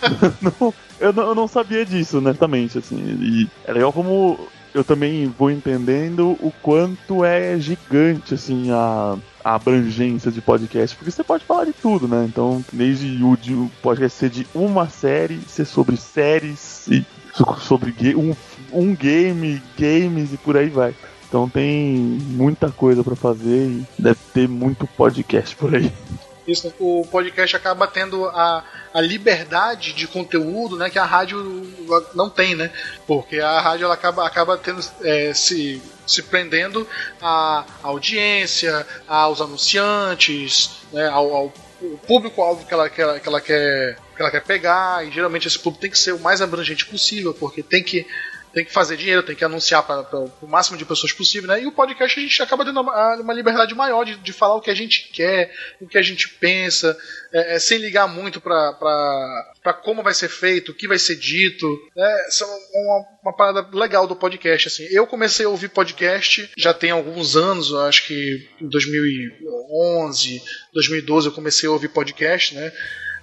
não, 0.40 0.72
eu, 0.98 1.12
não, 1.12 1.22
eu 1.24 1.34
não 1.34 1.46
sabia 1.46 1.84
disso, 1.84 2.16
honestamente, 2.16 2.78
assim. 2.78 2.96
E 2.96 3.50
é 3.66 3.72
legal 3.74 3.92
como 3.92 4.38
eu 4.72 4.82
também 4.82 5.26
vou 5.38 5.50
entendendo 5.50 6.30
o 6.40 6.50
quanto 6.62 7.22
é 7.22 7.58
gigante, 7.58 8.32
assim, 8.32 8.70
a, 8.70 9.18
a 9.44 9.54
abrangência 9.54 10.32
de 10.32 10.40
podcast, 10.40 10.96
porque 10.96 11.10
você 11.10 11.22
pode 11.22 11.44
falar 11.44 11.66
de 11.66 11.74
tudo, 11.74 12.08
né? 12.08 12.24
Então, 12.26 12.64
desde 12.72 13.22
o, 13.22 13.36
de, 13.36 13.52
o 13.52 13.70
podcast 13.82 14.18
ser 14.18 14.30
de 14.30 14.46
uma 14.54 14.88
série, 14.88 15.38
ser 15.46 15.66
sobre 15.66 15.98
séries, 15.98 16.88
e 16.88 17.04
sobre 17.60 17.94
um, 18.16 18.34
um 18.72 18.94
game, 18.94 19.62
games 19.76 20.32
e 20.32 20.38
por 20.38 20.56
aí 20.56 20.70
vai. 20.70 20.94
Então 21.28 21.48
tem 21.48 21.96
muita 21.96 22.70
coisa 22.70 23.02
para 23.02 23.16
fazer 23.16 23.66
e 23.66 23.86
deve 23.98 24.20
ter 24.32 24.48
muito 24.48 24.86
podcast 24.86 25.54
por 25.56 25.74
aí. 25.74 25.92
Isso, 26.46 26.72
o 26.78 27.06
podcast 27.10 27.56
acaba 27.56 27.86
tendo 27.86 28.26
a, 28.26 28.64
a 28.92 29.00
liberdade 29.00 29.92
de 29.92 30.06
conteúdo 30.06 30.76
né, 30.76 30.90
que 30.90 30.98
a 30.98 31.04
rádio 31.04 31.38
não 32.14 32.28
tem, 32.28 32.54
né? 32.54 32.70
Porque 33.06 33.40
a 33.40 33.60
rádio 33.60 33.86
ela 33.86 33.94
acaba, 33.94 34.26
acaba 34.26 34.58
tendo, 34.58 34.80
é, 35.02 35.32
se, 35.32 35.82
se 36.06 36.22
prendendo 36.22 36.86
à 37.20 37.64
audiência, 37.82 38.86
aos 39.08 39.40
anunciantes, 39.40 40.82
né, 40.92 41.08
ao, 41.08 41.34
ao 41.34 41.52
público-alvo 42.06 42.66
que 42.66 42.74
ela, 42.74 42.88
que, 42.88 43.00
ela, 43.00 43.18
que, 43.18 43.28
ela 43.28 43.40
quer, 43.40 43.96
que 44.14 44.22
ela 44.22 44.30
quer 44.30 44.42
pegar, 44.42 45.06
e 45.06 45.10
geralmente 45.10 45.48
esse 45.48 45.58
público 45.58 45.80
tem 45.80 45.90
que 45.90 45.98
ser 45.98 46.12
o 46.12 46.20
mais 46.20 46.42
abrangente 46.42 46.86
possível, 46.86 47.34
porque 47.34 47.62
tem 47.62 47.82
que 47.82 48.06
tem 48.54 48.64
que 48.64 48.72
fazer 48.72 48.96
dinheiro, 48.96 49.22
tem 49.22 49.34
que 49.34 49.44
anunciar 49.44 49.82
para 49.82 50.18
o 50.40 50.46
máximo 50.46 50.78
de 50.78 50.84
pessoas 50.84 51.12
possível, 51.12 51.48
né? 51.48 51.60
E 51.60 51.66
o 51.66 51.72
podcast 51.72 52.18
a 52.18 52.22
gente 52.22 52.42
acaba 52.42 52.64
tendo 52.64 52.80
uma, 52.80 53.16
uma 53.16 53.32
liberdade 53.32 53.74
maior 53.74 54.04
de, 54.04 54.16
de, 54.16 54.32
falar 54.32 54.54
o 54.54 54.60
que 54.60 54.70
a 54.70 54.74
gente 54.74 55.10
quer, 55.12 55.52
o 55.80 55.88
que 55.88 55.98
a 55.98 56.02
gente 56.02 56.28
pensa, 56.28 56.96
é, 57.32 57.56
é, 57.56 57.58
sem 57.58 57.78
ligar 57.78 58.06
muito 58.06 58.40
para 58.40 59.42
como 59.82 60.04
vai 60.04 60.14
ser 60.14 60.28
feito, 60.28 60.70
o 60.70 60.74
que 60.74 60.86
vai 60.86 60.98
ser 60.98 61.16
dito. 61.16 61.66
É, 61.96 62.28
Isso 62.28 62.44
é 62.44 62.46
uma, 62.46 63.06
uma 63.24 63.36
parada 63.36 63.68
legal 63.76 64.06
do 64.06 64.14
podcast. 64.14 64.68
Assim. 64.68 64.84
Eu 64.84 65.06
comecei 65.06 65.44
a 65.44 65.48
ouvir 65.48 65.68
podcast 65.70 66.48
já 66.56 66.72
tem 66.72 66.92
alguns 66.92 67.34
anos, 67.34 67.74
acho 67.74 68.06
que 68.06 68.48
em 68.60 68.68
2011, 68.68 70.42
2012 70.72 71.26
eu 71.26 71.32
comecei 71.32 71.68
a 71.68 71.72
ouvir 71.72 71.88
podcast, 71.88 72.54
né? 72.54 72.72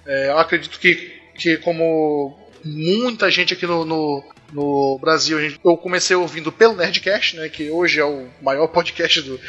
É, 0.04 0.28
eu 0.28 0.38
acredito 0.38 0.78
que, 0.78 0.94
que 1.36 1.56
como 1.56 2.41
muita 2.64 3.30
gente 3.30 3.54
aqui 3.54 3.66
no, 3.66 3.84
no, 3.84 4.24
no 4.52 4.98
Brasil. 4.98 5.38
Eu 5.64 5.76
comecei 5.76 6.16
ouvindo 6.16 6.52
pelo 6.52 6.76
Nerdcast, 6.76 7.36
né, 7.36 7.48
que 7.48 7.70
hoje 7.70 8.00
é 8.00 8.04
o 8.04 8.28
maior 8.40 8.66
podcast 8.68 9.20
do, 9.22 9.40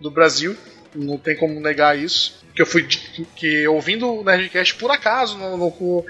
do 0.00 0.10
Brasil. 0.10 0.56
Não 0.94 1.18
tem 1.18 1.36
como 1.36 1.60
negar 1.60 1.98
isso. 1.98 2.40
Que 2.54 2.62
eu 2.62 2.66
fui 2.66 2.86
que 3.36 3.66
ouvindo 3.68 4.08
o 4.08 4.24
Nerdcast 4.24 4.74
por 4.74 4.90
acaso, 4.90 5.38
no, 5.38 5.56
no, 5.56 6.04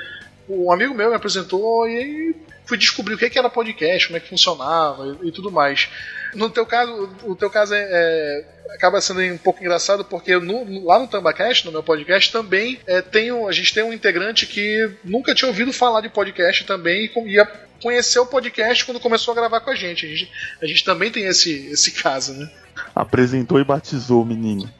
um 0.48 0.72
amigo 0.72 0.94
meu 0.94 1.10
me 1.10 1.16
apresentou 1.16 1.88
e 1.88 2.34
fui 2.70 2.78
descobrir 2.78 3.14
o 3.14 3.18
que 3.18 3.36
era 3.36 3.50
podcast, 3.50 4.06
como 4.06 4.16
é 4.16 4.20
que 4.20 4.28
funcionava 4.28 5.18
e, 5.22 5.28
e 5.28 5.32
tudo 5.32 5.50
mais. 5.50 5.88
No 6.36 6.48
teu 6.48 6.64
caso, 6.64 7.10
o 7.24 7.34
teu 7.34 7.50
caso 7.50 7.74
é, 7.74 7.80
é, 7.80 8.44
acaba 8.74 9.00
sendo 9.00 9.20
um 9.22 9.36
pouco 9.36 9.60
engraçado 9.60 10.04
porque 10.04 10.36
no, 10.38 10.84
lá 10.84 11.00
no 11.00 11.08
Tambacast, 11.08 11.66
no 11.66 11.72
meu 11.72 11.82
podcast, 11.82 12.30
também 12.30 12.78
é, 12.86 13.02
tem 13.02 13.32
um, 13.32 13.48
a 13.48 13.52
gente 13.52 13.74
tem 13.74 13.82
um 13.82 13.92
integrante 13.92 14.46
que 14.46 14.88
nunca 15.02 15.34
tinha 15.34 15.48
ouvido 15.48 15.72
falar 15.72 16.00
de 16.00 16.08
podcast 16.08 16.64
também 16.64 17.10
e 17.12 17.28
ia 17.32 17.44
conhecer 17.82 18.20
o 18.20 18.26
podcast 18.26 18.84
quando 18.84 19.00
começou 19.00 19.32
a 19.32 19.34
gravar 19.34 19.60
com 19.60 19.70
a 19.70 19.74
gente. 19.74 20.06
A 20.06 20.08
gente, 20.08 20.32
a 20.62 20.66
gente 20.66 20.84
também 20.84 21.10
tem 21.10 21.24
esse, 21.24 21.66
esse 21.72 21.90
caso, 21.90 22.34
né? 22.34 22.48
Apresentou 22.94 23.58
e 23.58 23.64
batizou 23.64 24.22
o 24.22 24.26
menino. 24.26 24.72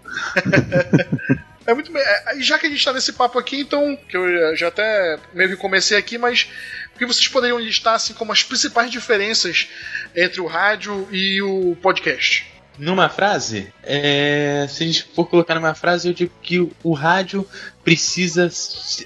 É 1.66 1.74
muito 1.74 1.92
bem. 1.92 2.02
É, 2.02 2.40
já 2.40 2.58
que 2.58 2.66
a 2.66 2.68
gente 2.68 2.78
está 2.78 2.92
nesse 2.92 3.12
papo 3.12 3.38
aqui, 3.38 3.60
então, 3.60 3.96
que 4.08 4.16
eu 4.16 4.56
já 4.56 4.68
até 4.68 5.18
meio 5.32 5.50
que 5.50 5.56
comecei 5.56 5.96
aqui, 5.96 6.18
mas 6.18 6.48
o 6.94 6.98
que 6.98 7.06
vocês 7.06 7.28
poderiam 7.28 7.58
listar 7.58 7.94
assim 7.94 8.14
como 8.14 8.32
as 8.32 8.42
principais 8.42 8.90
diferenças 8.90 9.68
entre 10.14 10.40
o 10.40 10.46
rádio 10.46 11.06
e 11.10 11.40
o 11.42 11.76
podcast? 11.82 12.50
Numa 12.78 13.10
frase, 13.10 13.72
é, 13.82 14.66
se 14.68 14.82
a 14.82 14.86
gente 14.86 15.04
for 15.14 15.26
colocar 15.26 15.54
numa 15.54 15.74
frase, 15.74 16.08
eu 16.08 16.14
digo 16.14 16.32
que 16.40 16.60
o, 16.60 16.72
o 16.82 16.94
rádio 16.94 17.46
precisa 17.84 18.48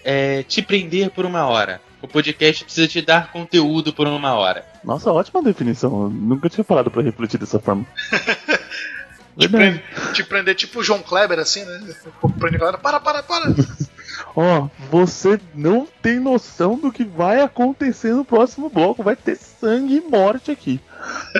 é, 0.05 0.45
te 0.45 0.63
prender 0.63 1.11
por 1.11 1.27
uma 1.27 1.45
hora. 1.47 1.81
O 2.01 2.07
podcast 2.07 2.65
precisa 2.65 2.87
te 2.87 3.01
dar 3.01 3.33
conteúdo 3.33 3.93
por 3.93 4.07
uma 4.07 4.35
hora. 4.35 4.65
Nossa, 4.85 5.11
ótima 5.11 5.43
definição. 5.43 6.05
Eu 6.05 6.11
nunca 6.11 6.49
tinha 6.49 6.63
parado 6.63 6.91
para 6.91 7.03
refletir 7.03 7.39
dessa 7.39 7.59
forma. 7.59 7.85
prender, 9.35 9.83
te 10.15 10.25
prender 10.25 10.55
tipo 10.55 10.81
o 10.81 10.83
João 10.83 11.03
Kleber, 11.03 11.39
assim, 11.39 11.65
né? 11.65 11.95
Prende 12.39 12.57
a 12.57 12.59
galera, 12.59 12.79
para, 12.79 13.01
para, 13.01 13.23
para! 13.23 13.55
Ó, 14.37 14.63
oh, 14.63 14.71
você 14.91 15.41
não 15.55 15.87
tem 16.03 16.19
noção 16.19 16.77
do 16.77 16.91
que 16.91 17.05
vai 17.05 17.41
acontecer 17.41 18.13
no 18.13 18.25
próximo 18.25 18.71
bloco. 18.71 19.03
Vai 19.03 19.17
ter 19.17 19.37
sangue 19.37 19.97
e 19.97 20.01
morte 20.01 20.51
aqui. 20.51 20.81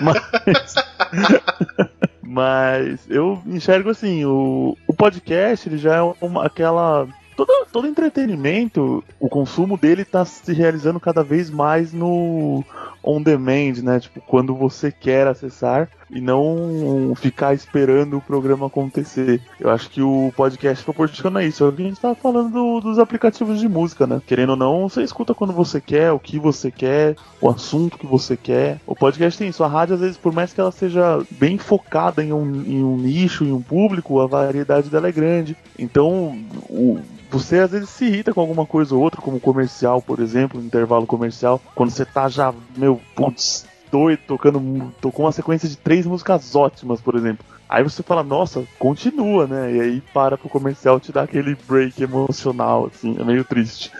Mas. 0.01 0.75
Mas 2.27 2.99
eu 3.09 3.41
enxergo 3.45 3.89
assim, 3.91 4.25
o, 4.25 4.75
o 4.87 4.93
podcast 4.93 5.69
ele 5.69 5.77
já 5.77 5.95
é 5.95 6.01
uma, 6.19 6.45
aquela 6.45 7.07
todo, 7.35 7.67
todo 7.71 7.87
entretenimento, 7.87 9.03
o 9.19 9.29
consumo 9.29 9.77
dele 9.77 10.01
está 10.01 10.25
se 10.25 10.51
realizando 10.51 10.99
cada 10.99 11.23
vez 11.23 11.49
mais 11.49 11.93
no 11.93 12.63
on 13.05 13.21
demand, 13.21 13.81
né? 13.83 13.99
Tipo, 13.99 14.19
quando 14.21 14.55
você 14.55 14.91
quer 14.91 15.27
acessar 15.27 15.89
e 16.09 16.21
não 16.21 17.13
ficar 17.15 17.53
esperando 17.53 18.17
o 18.17 18.21
programa 18.21 18.67
acontecer. 18.67 19.41
Eu 19.59 19.69
acho 19.69 19.89
que 19.89 20.01
o 20.01 20.31
podcast 20.35 20.83
proporciona 20.83 21.43
isso. 21.43 21.67
É 21.67 21.71
que 21.71 21.81
a 21.81 21.85
gente 21.85 21.95
estava 21.95 22.15
falando 22.15 22.51
do, 22.51 22.79
dos 22.79 22.99
aplicativos 22.99 23.59
de 23.59 23.67
música, 23.67 24.05
né? 24.05 24.21
Querendo 24.25 24.51
ou 24.51 24.55
não, 24.55 24.89
você 24.89 25.03
escuta 25.03 25.33
quando 25.33 25.53
você 25.53 25.81
quer, 25.81 26.11
o 26.11 26.19
que 26.19 26.39
você 26.39 26.71
quer, 26.71 27.15
o 27.41 27.49
assunto 27.49 27.97
que 27.97 28.05
você 28.05 28.37
quer. 28.37 28.79
O 28.85 28.95
podcast 28.95 29.37
tem 29.37 29.49
isso. 29.49 29.63
A 29.63 29.67
rádio, 29.67 29.95
às 29.95 30.01
vezes, 30.01 30.17
por 30.17 30.33
mais 30.33 30.53
que 30.53 30.61
ela 30.61 30.71
seja 30.71 31.21
bem 31.31 31.57
focada 31.57 32.23
em 32.23 32.31
um, 32.31 32.63
em 32.63 32.83
um 32.83 32.97
nicho, 32.97 33.43
em 33.43 33.51
um 33.51 33.61
público, 33.61 34.19
a 34.19 34.27
variedade 34.27 34.89
dela 34.89 35.07
é 35.07 35.11
grande. 35.11 35.55
Então, 35.77 36.37
o, 36.69 36.99
você 37.29 37.59
às 37.59 37.71
vezes 37.71 37.89
se 37.89 38.05
irrita 38.05 38.33
com 38.33 38.39
alguma 38.39 38.65
coisa 38.65 38.95
ou 38.95 39.01
outra, 39.01 39.21
como 39.21 39.39
comercial, 39.39 40.01
por 40.01 40.19
exemplo, 40.19 40.61
intervalo 40.61 41.05
comercial, 41.05 41.61
quando 41.73 41.89
você 41.89 42.05
tá 42.05 42.29
já, 42.29 42.53
meu, 42.77 42.94
putz, 43.15 43.65
doido, 43.91 44.19
tocando, 44.27 44.93
tocou 44.99 45.25
uma 45.25 45.31
sequência 45.31 45.69
de 45.69 45.77
três 45.77 46.05
músicas 46.05 46.55
ótimas, 46.55 46.99
por 47.01 47.15
exemplo. 47.15 47.45
Aí 47.67 47.83
você 47.83 48.03
fala, 48.03 48.23
nossa, 48.23 48.63
continua, 48.77 49.47
né? 49.47 49.73
E 49.73 49.81
aí 49.81 50.01
para 50.13 50.37
pro 50.37 50.49
comercial 50.49 50.99
te 50.99 51.11
dá 51.11 51.23
aquele 51.23 51.57
break 51.67 52.01
emocional, 52.03 52.89
assim, 52.93 53.15
é 53.19 53.23
meio 53.23 53.43
triste. 53.43 53.91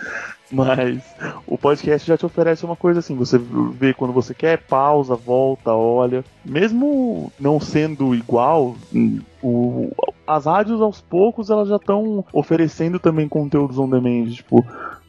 Mas 0.50 1.02
o 1.44 1.58
podcast 1.58 2.06
já 2.06 2.16
te 2.16 2.24
oferece 2.24 2.64
uma 2.64 2.76
coisa 2.76 3.00
assim, 3.00 3.16
você 3.16 3.36
vê 3.36 3.92
quando 3.92 4.12
você 4.12 4.32
quer, 4.32 4.58
pausa, 4.58 5.16
volta, 5.16 5.72
olha. 5.72 6.24
Mesmo 6.44 7.32
não 7.38 7.58
sendo 7.58 8.14
igual, 8.14 8.76
o, 9.42 9.90
as 10.26 10.46
rádios 10.46 10.80
aos 10.80 11.00
poucos 11.00 11.50
elas 11.50 11.68
já 11.68 11.76
estão 11.76 12.24
oferecendo 12.32 13.00
também 13.00 13.28
conteúdos 13.28 13.78
on 13.78 13.88
demand, 13.88 14.30
tipo, 14.30 14.64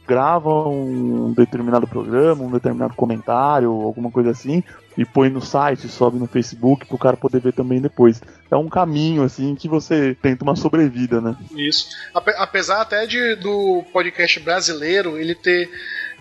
grava 0.08 0.66
um 0.66 1.34
determinado 1.34 1.86
programa, 1.86 2.42
um 2.42 2.50
determinado 2.50 2.94
comentário, 2.94 3.70
alguma 3.70 4.10
coisa 4.10 4.30
assim, 4.30 4.64
e 4.96 5.04
põe 5.04 5.28
no 5.28 5.42
site, 5.42 5.86
sobe 5.86 6.18
no 6.18 6.26
Facebook 6.26 6.86
para 6.86 6.96
o 6.96 6.98
cara 6.98 7.16
poder 7.16 7.42
ver 7.42 7.52
também 7.52 7.78
depois. 7.78 8.22
É 8.50 8.56
um 8.56 8.68
caminho 8.68 9.22
assim 9.22 9.54
que 9.54 9.68
você 9.68 10.16
tenta 10.22 10.44
uma 10.44 10.56
sobrevida, 10.56 11.20
né? 11.20 11.36
Isso. 11.54 11.90
Apesar 12.14 12.80
até 12.80 13.06
de 13.06 13.34
do 13.36 13.84
podcast 13.92 14.40
brasileiro 14.40 15.18
ele 15.18 15.34
ter 15.34 15.70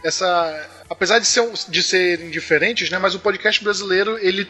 essa 0.04 0.69
apesar 0.89 1.19
de 1.19 1.26
ser 1.26 1.50
de 1.69 1.82
serem 1.82 2.30
diferentes, 2.30 2.89
né, 2.89 3.00
mas 3.00 3.15
o 3.15 3.19
podcast 3.19 3.63
brasileiro 3.63 4.17
ele 4.19 4.47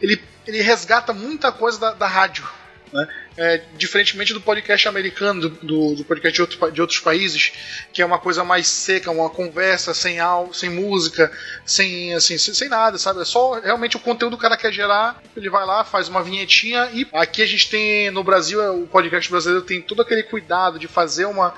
ele, 0.00 0.20
ele 0.46 0.62
resgata 0.62 1.12
muita 1.12 1.50
coisa 1.50 1.78
da, 1.78 1.92
da 1.92 2.06
rádio 2.06 2.44
Né? 2.92 3.06
É, 3.38 3.60
diferentemente 3.76 4.32
do 4.32 4.40
podcast 4.40 4.88
americano, 4.88 5.42
do, 5.42 5.50
do, 5.50 5.94
do 5.96 6.04
podcast 6.04 6.34
de, 6.34 6.40
outro, 6.40 6.72
de, 6.72 6.80
outros 6.80 7.00
países, 7.00 7.52
que 7.92 8.00
é 8.00 8.06
uma 8.06 8.18
coisa 8.18 8.42
mais 8.42 8.66
seca, 8.66 9.10
uma 9.10 9.28
conversa 9.28 9.92
sem 9.92 10.18
áudio, 10.18 10.54
sem 10.54 10.70
música, 10.70 11.30
sem, 11.64 12.14
assim, 12.14 12.38
sem, 12.38 12.54
sem, 12.54 12.68
nada, 12.70 12.96
sabe? 12.96 13.20
É 13.20 13.24
só 13.26 13.60
realmente 13.60 13.96
o 13.96 14.00
conteúdo 14.00 14.38
que 14.38 14.40
o 14.40 14.42
cara 14.42 14.56
quer 14.56 14.72
gerar, 14.72 15.22
ele 15.36 15.50
vai 15.50 15.66
lá, 15.66 15.84
faz 15.84 16.08
uma 16.08 16.22
vinhetinha 16.22 16.88
e 16.94 17.06
aqui 17.12 17.42
a 17.42 17.46
gente 17.46 17.68
tem, 17.68 18.10
no 18.10 18.24
Brasil, 18.24 18.58
o 18.82 18.86
podcast 18.86 19.30
brasileiro 19.30 19.64
tem 19.66 19.82
todo 19.82 20.00
aquele 20.00 20.22
cuidado 20.22 20.78
de 20.78 20.88
fazer 20.88 21.26
uma, 21.26 21.52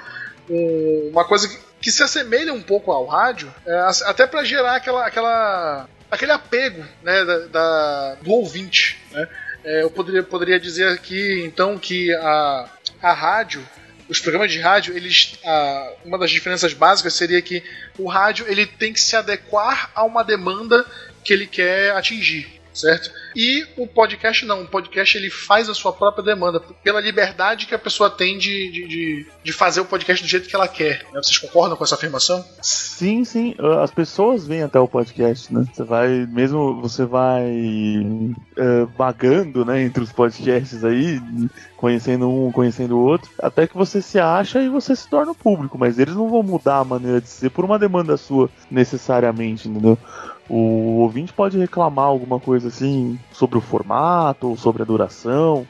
um, 0.50 1.10
uma 1.12 1.24
coisa 1.24 1.48
que, 1.48 1.58
que, 1.80 1.92
se 1.92 2.02
assemelha 2.02 2.52
um 2.52 2.62
pouco 2.62 2.90
ao 2.90 3.06
rádio, 3.06 3.54
é, 3.64 3.86
até 4.04 4.26
para 4.26 4.42
gerar 4.42 4.74
aquela, 4.74 5.06
aquela, 5.06 5.88
aquele 6.10 6.32
apego 6.32 6.84
né, 7.04 7.24
da, 7.24 7.38
da 7.46 8.14
do 8.16 8.32
ouvinte, 8.32 8.98
né? 9.12 9.28
É, 9.64 9.82
eu 9.82 9.90
poderia, 9.90 10.22
poderia 10.22 10.60
dizer 10.60 10.88
aqui 10.88 11.42
então 11.44 11.78
que 11.78 12.14
a, 12.14 12.70
a 13.02 13.12
rádio, 13.12 13.66
os 14.08 14.20
programas 14.20 14.50
de 14.52 14.60
rádio, 14.60 14.96
eles, 14.96 15.38
a, 15.44 15.92
uma 16.04 16.18
das 16.18 16.30
diferenças 16.30 16.72
básicas 16.72 17.14
seria 17.14 17.42
que 17.42 17.62
o 17.98 18.06
rádio 18.06 18.46
ele 18.48 18.66
tem 18.66 18.92
que 18.92 19.00
se 19.00 19.16
adequar 19.16 19.90
a 19.94 20.04
uma 20.04 20.22
demanda 20.22 20.86
que 21.24 21.32
ele 21.32 21.46
quer 21.46 21.92
atingir 21.92 22.57
certo? 22.78 23.10
E 23.34 23.66
o 23.76 23.86
podcast 23.86 24.44
não, 24.44 24.62
o 24.62 24.66
podcast 24.66 25.16
ele 25.16 25.30
faz 25.30 25.68
a 25.68 25.74
sua 25.74 25.92
própria 25.92 26.24
demanda, 26.24 26.60
pela 26.82 27.00
liberdade 27.00 27.66
que 27.66 27.74
a 27.74 27.78
pessoa 27.78 28.10
tem 28.10 28.38
de, 28.38 28.70
de, 28.70 29.26
de, 29.42 29.52
fazer 29.52 29.80
o 29.80 29.84
podcast 29.84 30.24
do 30.24 30.28
jeito 30.28 30.48
que 30.48 30.54
ela 30.54 30.68
quer. 30.68 31.04
Né? 31.12 31.20
Vocês 31.22 31.38
concordam 31.38 31.76
com 31.76 31.84
essa 31.84 31.94
afirmação? 31.94 32.44
Sim, 32.62 33.24
sim. 33.24 33.54
As 33.82 33.90
pessoas 33.90 34.46
vêm 34.46 34.62
até 34.62 34.78
o 34.78 34.88
podcast, 34.88 35.52
né? 35.52 35.64
Você 35.72 35.84
vai, 35.84 36.08
mesmo 36.26 36.80
você 36.80 37.04
vai 37.04 37.46
uh, 37.46 38.86
vagando, 38.96 39.64
né, 39.64 39.82
entre 39.82 40.02
os 40.02 40.12
podcasts 40.12 40.84
aí, 40.84 41.20
conhecendo 41.76 42.28
um, 42.28 42.50
conhecendo 42.50 42.96
o 42.96 43.00
outro, 43.00 43.30
até 43.40 43.66
que 43.66 43.76
você 43.76 44.02
se 44.02 44.18
acha 44.18 44.60
e 44.60 44.68
você 44.68 44.94
se 44.96 45.08
torna 45.08 45.34
público, 45.34 45.78
mas 45.78 45.98
eles 45.98 46.14
não 46.14 46.28
vão 46.28 46.42
mudar 46.42 46.78
a 46.78 46.84
maneira 46.84 47.20
de 47.20 47.28
ser 47.28 47.50
por 47.50 47.64
uma 47.64 47.78
demanda 47.78 48.16
sua 48.16 48.50
necessariamente, 48.70 49.68
entendeu? 49.68 49.98
O 50.48 51.00
ouvinte 51.00 51.32
pode 51.32 51.58
reclamar 51.58 52.06
alguma 52.06 52.40
coisa 52.40 52.68
assim 52.68 53.18
sobre 53.30 53.58
o 53.58 53.62
formato, 53.62 54.48
ou 54.48 54.56
sobre 54.56 54.82
a 54.82 54.86
duração, 54.86 55.66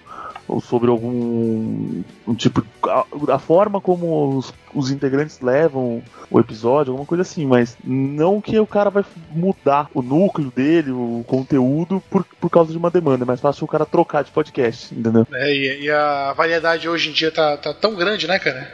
ou 0.48 0.60
sobre 0.60 0.88
algum 0.88 2.02
um 2.26 2.34
tipo 2.34 2.64
a, 2.84 3.04
a 3.34 3.38
forma 3.38 3.80
como 3.80 4.38
os, 4.38 4.52
os, 4.74 4.90
integrantes 4.90 5.40
levam 5.40 6.02
o 6.30 6.40
episódio, 6.40 6.92
alguma 6.92 7.06
coisa 7.06 7.22
assim, 7.22 7.46
mas 7.46 7.76
não 7.84 8.40
que 8.40 8.58
o 8.58 8.66
cara 8.66 8.88
vai 8.88 9.04
mudar 9.30 9.88
o 9.92 10.00
núcleo 10.00 10.50
dele, 10.50 10.90
o 10.90 11.22
conteúdo 11.26 12.02
por, 12.10 12.24
por 12.40 12.50
causa 12.50 12.72
de 12.72 12.78
uma 12.78 12.90
demanda, 12.90 13.24
é 13.24 13.26
mais 13.26 13.40
fácil 13.40 13.64
o 13.64 13.68
cara 13.68 13.84
trocar 13.84 14.24
de 14.24 14.30
podcast, 14.30 14.94
entendeu? 14.94 15.26
É, 15.32 15.52
e, 15.52 15.84
e 15.84 15.90
a 15.90 16.32
variedade 16.32 16.88
hoje 16.88 17.10
em 17.10 17.12
dia 17.12 17.30
tá, 17.30 17.56
tá 17.56 17.74
tão 17.74 17.94
grande, 17.94 18.26
né, 18.26 18.38
cara? 18.38 18.66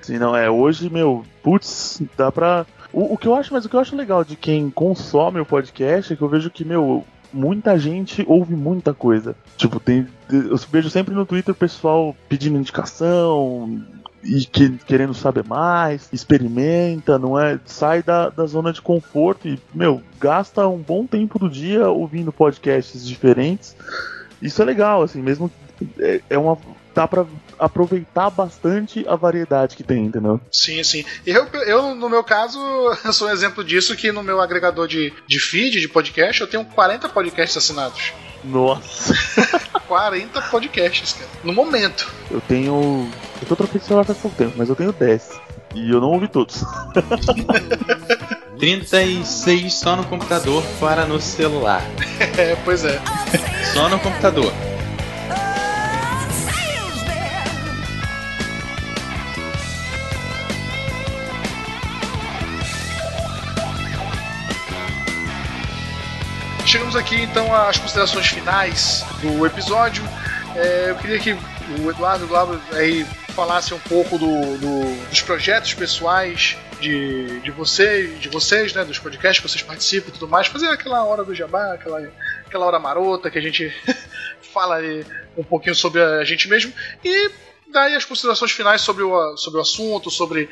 Sim, 0.00 0.18
não, 0.18 0.34
é, 0.34 0.48
hoje, 0.48 0.88
meu, 0.88 1.24
putz, 1.42 2.00
dá 2.16 2.30
pra 2.30 2.64
o, 2.94 3.14
o, 3.14 3.18
que 3.18 3.26
eu 3.26 3.34
acho, 3.34 3.52
mas 3.52 3.64
o 3.64 3.68
que 3.68 3.76
eu 3.76 3.80
acho 3.80 3.96
legal 3.96 4.24
de 4.24 4.36
quem 4.36 4.70
consome 4.70 5.40
o 5.40 5.46
podcast 5.46 6.12
é 6.12 6.16
que 6.16 6.22
eu 6.22 6.28
vejo 6.28 6.50
que, 6.50 6.64
meu, 6.64 7.04
muita 7.32 7.78
gente 7.78 8.24
ouve 8.28 8.54
muita 8.54 8.94
coisa. 8.94 9.36
Tipo, 9.56 9.80
tem. 9.80 10.06
Eu 10.30 10.56
vejo 10.70 10.88
sempre 10.88 11.14
no 11.14 11.26
Twitter 11.26 11.52
o 11.52 11.58
pessoal 11.58 12.16
pedindo 12.28 12.58
indicação, 12.58 13.82
e 14.24 14.44
que, 14.46 14.70
querendo 14.86 15.12
saber 15.12 15.44
mais, 15.44 16.08
experimenta, 16.12 17.18
não 17.18 17.38
é? 17.38 17.60
Sai 17.64 18.02
da, 18.02 18.30
da 18.30 18.46
zona 18.46 18.72
de 18.72 18.80
conforto 18.80 19.46
e, 19.46 19.58
meu, 19.74 20.02
gasta 20.18 20.66
um 20.66 20.78
bom 20.78 21.06
tempo 21.06 21.38
do 21.38 21.48
dia 21.48 21.88
ouvindo 21.90 22.32
podcasts 22.32 23.06
diferentes. 23.06 23.76
Isso 24.40 24.62
é 24.62 24.64
legal, 24.64 25.02
assim, 25.02 25.20
mesmo. 25.20 25.50
É, 25.98 26.20
é 26.30 26.38
uma. 26.38 26.56
Dá 26.94 27.08
pra 27.08 27.26
aproveitar 27.58 28.30
bastante 28.30 29.04
a 29.08 29.16
variedade 29.16 29.76
que 29.76 29.82
tem, 29.82 30.04
entendeu? 30.04 30.40
Sim, 30.50 30.82
sim. 30.84 31.04
Eu, 31.26 31.46
eu 31.66 31.94
no 31.94 32.08
meu 32.08 32.22
caso, 32.22 32.58
eu 33.04 33.12
sou 33.12 33.28
um 33.28 33.30
exemplo 33.30 33.64
disso 33.64 33.96
que 33.96 34.12
no 34.12 34.22
meu 34.22 34.40
agregador 34.40 34.86
de, 34.86 35.12
de 35.26 35.40
feed, 35.40 35.80
de 35.80 35.88
podcast, 35.88 36.40
eu 36.40 36.46
tenho 36.46 36.64
40 36.64 37.08
podcasts 37.08 37.56
assinados. 37.56 38.12
Nossa! 38.44 39.14
40 39.88 40.40
podcasts, 40.42 41.14
cara. 41.14 41.30
No 41.42 41.52
momento. 41.52 42.10
Eu 42.30 42.40
tenho. 42.40 43.10
Eu 43.40 43.48
tô 43.48 43.56
trocando 43.56 43.80
de 43.80 43.84
celular 43.86 44.04
faz 44.04 44.18
pouco 44.18 44.36
tempo, 44.36 44.54
mas 44.56 44.68
eu 44.68 44.76
tenho 44.76 44.92
10. 44.92 45.30
E 45.74 45.90
eu 45.90 46.00
não 46.00 46.12
ouvi 46.12 46.28
todos. 46.28 46.62
36 48.58 49.74
só 49.74 49.96
no 49.96 50.04
computador, 50.04 50.62
para 50.78 51.04
no 51.04 51.20
celular. 51.20 51.82
É, 52.38 52.56
pois 52.64 52.84
é. 52.84 53.00
Só 53.72 53.88
no 53.88 53.98
computador. 53.98 54.52
Chegamos 66.74 66.96
aqui 66.96 67.22
então 67.22 67.54
às 67.54 67.78
considerações 67.78 68.26
finais 68.26 69.04
do 69.22 69.46
episódio. 69.46 70.02
É, 70.56 70.90
eu 70.90 70.96
queria 70.96 71.20
que 71.20 71.32
o 71.32 71.88
Eduardo 71.88 72.26
Glauber 72.26 72.58
aí 72.72 73.04
falasse 73.32 73.72
um 73.72 73.78
pouco 73.78 74.18
do, 74.18 74.58
do, 74.58 75.08
dos 75.08 75.22
projetos 75.22 75.72
pessoais 75.72 76.56
de, 76.80 77.38
de, 77.42 77.52
você, 77.52 78.08
de 78.18 78.28
vocês, 78.28 78.74
né, 78.74 78.84
dos 78.84 78.98
podcasts 78.98 79.40
que 79.40 79.48
vocês 79.48 79.62
participam 79.62 80.08
e 80.08 80.12
tudo 80.14 80.26
mais, 80.26 80.48
fazer 80.48 80.66
aquela 80.66 81.04
hora 81.04 81.22
do 81.22 81.32
jabá, 81.32 81.74
aquela, 81.74 82.12
aquela 82.44 82.66
hora 82.66 82.80
marota 82.80 83.30
que 83.30 83.38
a 83.38 83.42
gente 83.42 83.72
fala 84.52 84.78
um 85.38 85.44
pouquinho 85.44 85.76
sobre 85.76 86.02
a 86.02 86.24
gente 86.24 86.48
mesmo 86.48 86.72
e 87.04 87.30
daí 87.72 87.94
as 87.94 88.04
considerações 88.04 88.50
finais 88.50 88.80
sobre 88.80 89.04
o, 89.04 89.36
sobre 89.36 89.60
o 89.60 89.62
assunto, 89.62 90.10
sobre, 90.10 90.50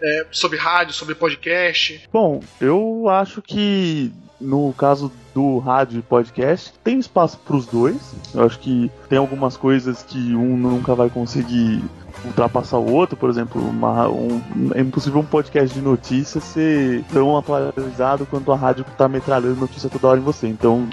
é, 0.00 0.26
sobre 0.30 0.56
rádio, 0.56 0.94
sobre 0.94 1.16
podcast. 1.16 2.08
Bom, 2.12 2.44
eu 2.60 3.08
acho 3.08 3.42
que 3.42 4.12
no 4.44 4.72
caso 4.74 5.10
do 5.34 5.58
rádio 5.58 5.98
e 5.98 6.02
podcast, 6.02 6.72
tem 6.84 6.98
espaço 6.98 7.38
para 7.38 7.56
os 7.56 7.66
dois. 7.66 8.14
Eu 8.32 8.44
acho 8.44 8.58
que 8.58 8.90
tem 9.08 9.18
algumas 9.18 9.56
coisas 9.56 10.02
que 10.02 10.34
um 10.34 10.56
nunca 10.56 10.94
vai 10.94 11.10
conseguir 11.10 11.82
ultrapassar 12.24 12.78
o 12.78 12.92
outro, 12.92 13.16
por 13.16 13.30
exemplo, 13.30 13.60
uma, 13.60 14.08
um, 14.08 14.40
é 14.74 14.80
impossível 14.80 15.20
um 15.20 15.24
podcast 15.24 15.74
de 15.74 15.80
notícias 15.80 16.42
ser 16.44 17.04
tão 17.12 17.36
atualizado 17.36 18.26
quanto 18.26 18.52
a 18.52 18.56
rádio 18.56 18.84
que 18.84 18.90
está 18.90 19.08
metralhando 19.08 19.56
notícia 19.56 19.90
toda 19.90 20.08
hora 20.08 20.20
em 20.20 20.22
você. 20.22 20.46
Então, 20.46 20.88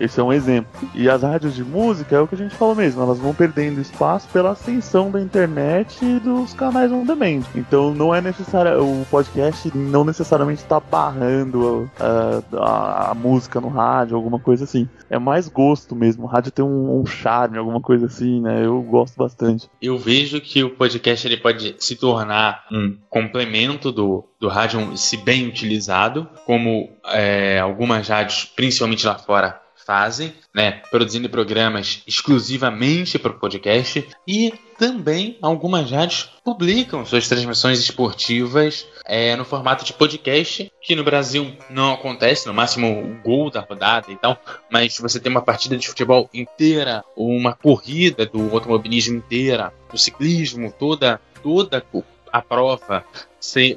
esse 0.00 0.20
é 0.20 0.22
um 0.22 0.32
exemplo. 0.32 0.70
E 0.94 1.08
as 1.08 1.22
rádios 1.22 1.54
de 1.54 1.64
música 1.64 2.16
é 2.16 2.20
o 2.20 2.26
que 2.26 2.34
a 2.34 2.38
gente 2.38 2.54
falou 2.54 2.74
mesmo, 2.74 3.02
elas 3.02 3.18
vão 3.18 3.34
perdendo 3.34 3.80
espaço 3.80 4.28
pela 4.32 4.50
ascensão 4.50 5.10
da 5.10 5.20
internet 5.20 6.04
e 6.04 6.18
dos 6.18 6.52
canais 6.54 6.92
on 6.92 7.04
demand. 7.04 7.42
Então, 7.54 7.94
não 7.94 8.14
é 8.14 8.20
necessário, 8.20 8.82
o 8.82 9.06
podcast 9.10 9.70
não 9.76 10.04
necessariamente 10.04 10.62
está 10.62 10.80
barrando 10.80 11.90
a, 11.98 12.42
a, 12.56 13.10
a, 13.10 13.14
música 13.14 13.60
no 13.60 13.68
rádio, 13.68 14.16
alguma 14.16 14.38
coisa 14.38 14.64
assim. 14.64 14.88
É 15.08 15.18
mais 15.18 15.48
gosto 15.48 15.94
mesmo. 15.94 16.24
O 16.24 16.26
rádio 16.26 16.50
tem 16.50 16.64
um, 16.64 17.00
um 17.00 17.06
charme, 17.06 17.58
alguma 17.58 17.80
coisa 17.80 18.06
assim, 18.06 18.40
né? 18.40 18.64
Eu 18.64 18.80
gosto 18.82 19.16
bastante. 19.16 19.68
Eu 19.80 19.98
vejo 19.98 20.40
que 20.42 20.62
o 20.62 20.70
podcast 20.70 21.26
ele 21.26 21.36
pode 21.36 21.74
se 21.78 21.96
tornar 21.96 22.66
um 22.70 22.96
complemento 23.08 23.90
do, 23.92 24.28
do 24.38 24.48
rádio, 24.48 24.96
se 24.96 25.16
bem 25.16 25.46
utilizado, 25.46 26.28
como 26.44 26.90
é, 27.06 27.58
algumas 27.58 28.08
rádios, 28.08 28.44
principalmente 28.56 29.06
lá 29.06 29.14
fora, 29.14 29.61
fazem, 29.84 30.32
né, 30.54 30.82
produzindo 30.90 31.28
programas 31.28 32.02
exclusivamente 32.06 33.18
para 33.18 33.32
o 33.32 33.38
podcast 33.38 34.06
e 34.26 34.52
também 34.78 35.38
algumas 35.40 35.90
rádios 35.90 36.30
publicam 36.44 37.04
suas 37.06 37.28
transmissões 37.28 37.78
esportivas 37.78 38.86
é, 39.04 39.36
no 39.36 39.44
formato 39.44 39.84
de 39.84 39.92
podcast, 39.92 40.72
que 40.82 40.96
no 40.96 41.04
Brasil 41.04 41.56
não 41.70 41.92
acontece, 41.92 42.46
no 42.46 42.54
máximo 42.54 42.88
o 42.88 43.22
gol 43.22 43.50
da 43.50 43.60
rodada 43.60 44.10
e 44.10 44.16
tal, 44.16 44.38
mas 44.70 44.98
você 44.98 45.20
tem 45.20 45.30
uma 45.30 45.42
partida 45.42 45.76
de 45.76 45.86
futebol 45.86 46.28
inteira, 46.32 47.04
uma 47.16 47.54
corrida 47.54 48.26
do 48.26 48.52
automobilismo 48.52 49.16
inteira, 49.16 49.72
o 49.92 49.98
ciclismo, 49.98 50.72
toda 50.76 51.20
toda 51.42 51.84
a 52.32 52.40
prova 52.40 53.04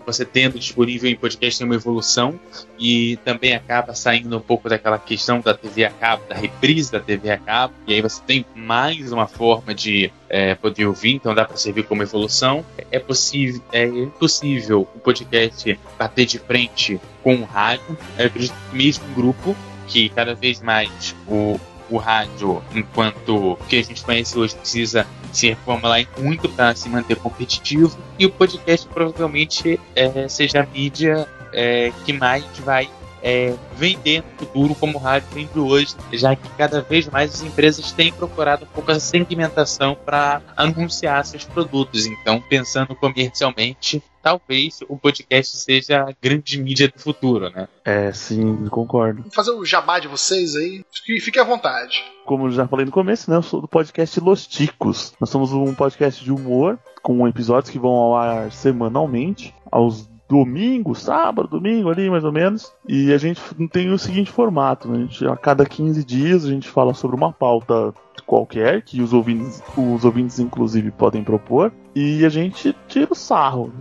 você 0.06 0.26
tendo 0.32 0.60
disponível 0.60 1.10
em 1.10 1.16
podcast 1.16 1.58
tem 1.58 1.66
uma 1.66 1.76
evolução 1.76 2.40
e 2.78 3.18
também 3.26 3.56
acaba 3.56 3.96
saindo 3.96 4.38
um 4.38 4.40
pouco 4.40 4.70
daquela 4.70 5.00
questão 5.00 5.42
da 5.42 5.56
TV 5.56 5.86
a 5.86 5.90
cabo, 5.90 6.24
da 6.30 6.36
reprise 6.36 6.92
da 6.92 7.00
TV 7.00 7.32
a 7.32 7.38
cabo, 7.38 7.74
e 7.88 7.94
aí 7.94 8.02
você 8.02 8.22
tem 8.22 8.46
mais 8.56 9.12
uma 9.12 9.26
forma 9.28 9.74
de 9.74 10.12
é, 10.30 10.54
poder 10.54 10.86
ouvir, 10.86 11.16
então 11.16 11.34
dá 11.34 11.44
para 11.44 11.58
servir 11.58 11.84
como 11.84 12.04
evolução. 12.04 12.64
É 12.92 13.00
possível, 13.00 13.60
é 13.72 13.88
possível 14.20 14.88
o 14.96 15.00
podcast 15.00 15.80
bater 15.98 16.28
de 16.28 16.38
frente 16.38 17.02
com 17.24 17.38
o 17.38 17.44
rádio, 17.44 17.98
é 18.20 18.30
mesmo 18.72 19.04
grupo 19.16 19.56
que 19.88 20.10
cada 20.10 20.36
vez 20.36 20.62
mais 20.62 21.16
o, 21.28 21.60
o 21.90 21.98
rádio, 21.98 22.62
enquanto 22.74 23.58
que 23.70 23.78
a 23.78 23.84
gente 23.84 24.04
conhece 24.04 24.38
hoje, 24.38 24.56
precisa 24.56 25.06
se 25.32 25.50
reformular 25.50 26.06
muito 26.18 26.48
para 26.50 26.76
se 26.76 26.90
manter 26.90 27.18
competitivo. 27.18 27.98
E 28.18 28.26
o 28.26 28.32
podcast 28.32 28.88
provavelmente 28.88 29.80
é, 29.96 30.28
seja 30.28 30.62
a 30.62 30.66
mídia 30.66 31.28
é, 31.54 31.92
que 32.06 32.14
mais 32.14 32.46
vai 32.60 32.90
é, 33.22 33.56
vender 33.76 34.22
no 34.22 34.38
futuro 34.38 34.76
como 34.76 35.00
o 35.00 35.02
rádio 35.02 35.28
vende 35.34 35.58
hoje, 35.58 35.96
já 36.14 36.36
que 36.36 36.48
cada 36.50 36.82
vez 36.82 37.08
mais 37.08 37.34
as 37.34 37.42
empresas 37.42 37.92
têm 37.92 38.14
procurado 38.14 38.66
um 38.66 38.68
pouco 38.68 38.92
a 38.92 39.00
segmentação 39.00 39.98
para 40.06 40.44
anunciar 40.56 41.26
seus 41.26 41.44
produtos. 41.44 42.06
Então, 42.06 42.40
pensando 42.40 42.94
comercialmente, 42.96 44.04
talvez 44.26 44.80
o 44.90 44.98
podcast 44.98 45.56
seja 45.56 46.02
a 46.02 46.14
grande 46.20 46.60
mídia 46.60 46.88
do 46.88 47.00
futuro, 47.00 47.52
né? 47.52 47.68
É, 47.86 48.12
sim, 48.12 48.66
concordo. 48.70 49.22
Vou 49.22 49.32
fazer 49.32 49.52
o 49.52 49.64
jabá 49.64 50.00
de 50.00 50.08
vocês 50.08 50.56
aí. 50.56 50.84
Fique 51.22 51.38
à 51.38 51.44
vontade. 51.44 52.04
Como 52.26 52.48
eu 52.48 52.52
já 52.52 52.68
falei 52.68 52.88
no 52.88 52.92
começo, 52.92 53.30
né? 53.30 53.38
Eu 53.38 53.44
sou 53.44 53.62
do 53.62 53.68
podcast 53.68 54.20
Los 54.20 54.48
Ticos. 54.48 55.14
Nós 55.22 55.30
somos 55.30 55.54
um 55.54 55.76
podcast 55.76 56.24
de 56.24 56.32
humor 56.32 56.80
com 57.04 57.28
episódios 57.28 57.70
que 57.70 57.78
vão 57.78 57.92
ao 57.92 58.16
ar 58.16 58.52
semanalmente, 58.52 59.54
aos 59.72 60.10
domingo, 60.28 60.96
sábado, 60.96 61.48
domingo 61.48 61.92
ali 61.92 62.10
mais 62.10 62.24
ou 62.24 62.32
menos. 62.32 62.74
E 62.90 63.14
a 63.14 63.20
gente 63.20 63.40
tem 63.72 63.92
o 63.92 64.00
seguinte 64.00 64.32
formato: 64.32 64.90
né? 64.90 64.98
a, 64.98 65.02
gente, 65.02 65.28
a 65.28 65.38
cada 65.38 65.68
15 65.68 66.04
dias 66.04 66.46
a 66.46 66.50
gente 66.50 66.68
fala 66.68 66.96
sobre 66.96 67.16
uma 67.16 67.32
pauta 67.32 67.94
qualquer 68.26 68.82
que 68.82 69.02
os 69.02 69.14
ouvintes, 69.14 69.62
os 69.78 70.06
ouvintes 70.06 70.40
inclusive 70.40 70.92
podem 70.92 71.24
propor 71.24 71.72
e 71.96 72.26
a 72.26 72.30
gente 72.30 72.76
tira 72.90 73.08
o 73.10 73.16
sarro, 73.16 73.72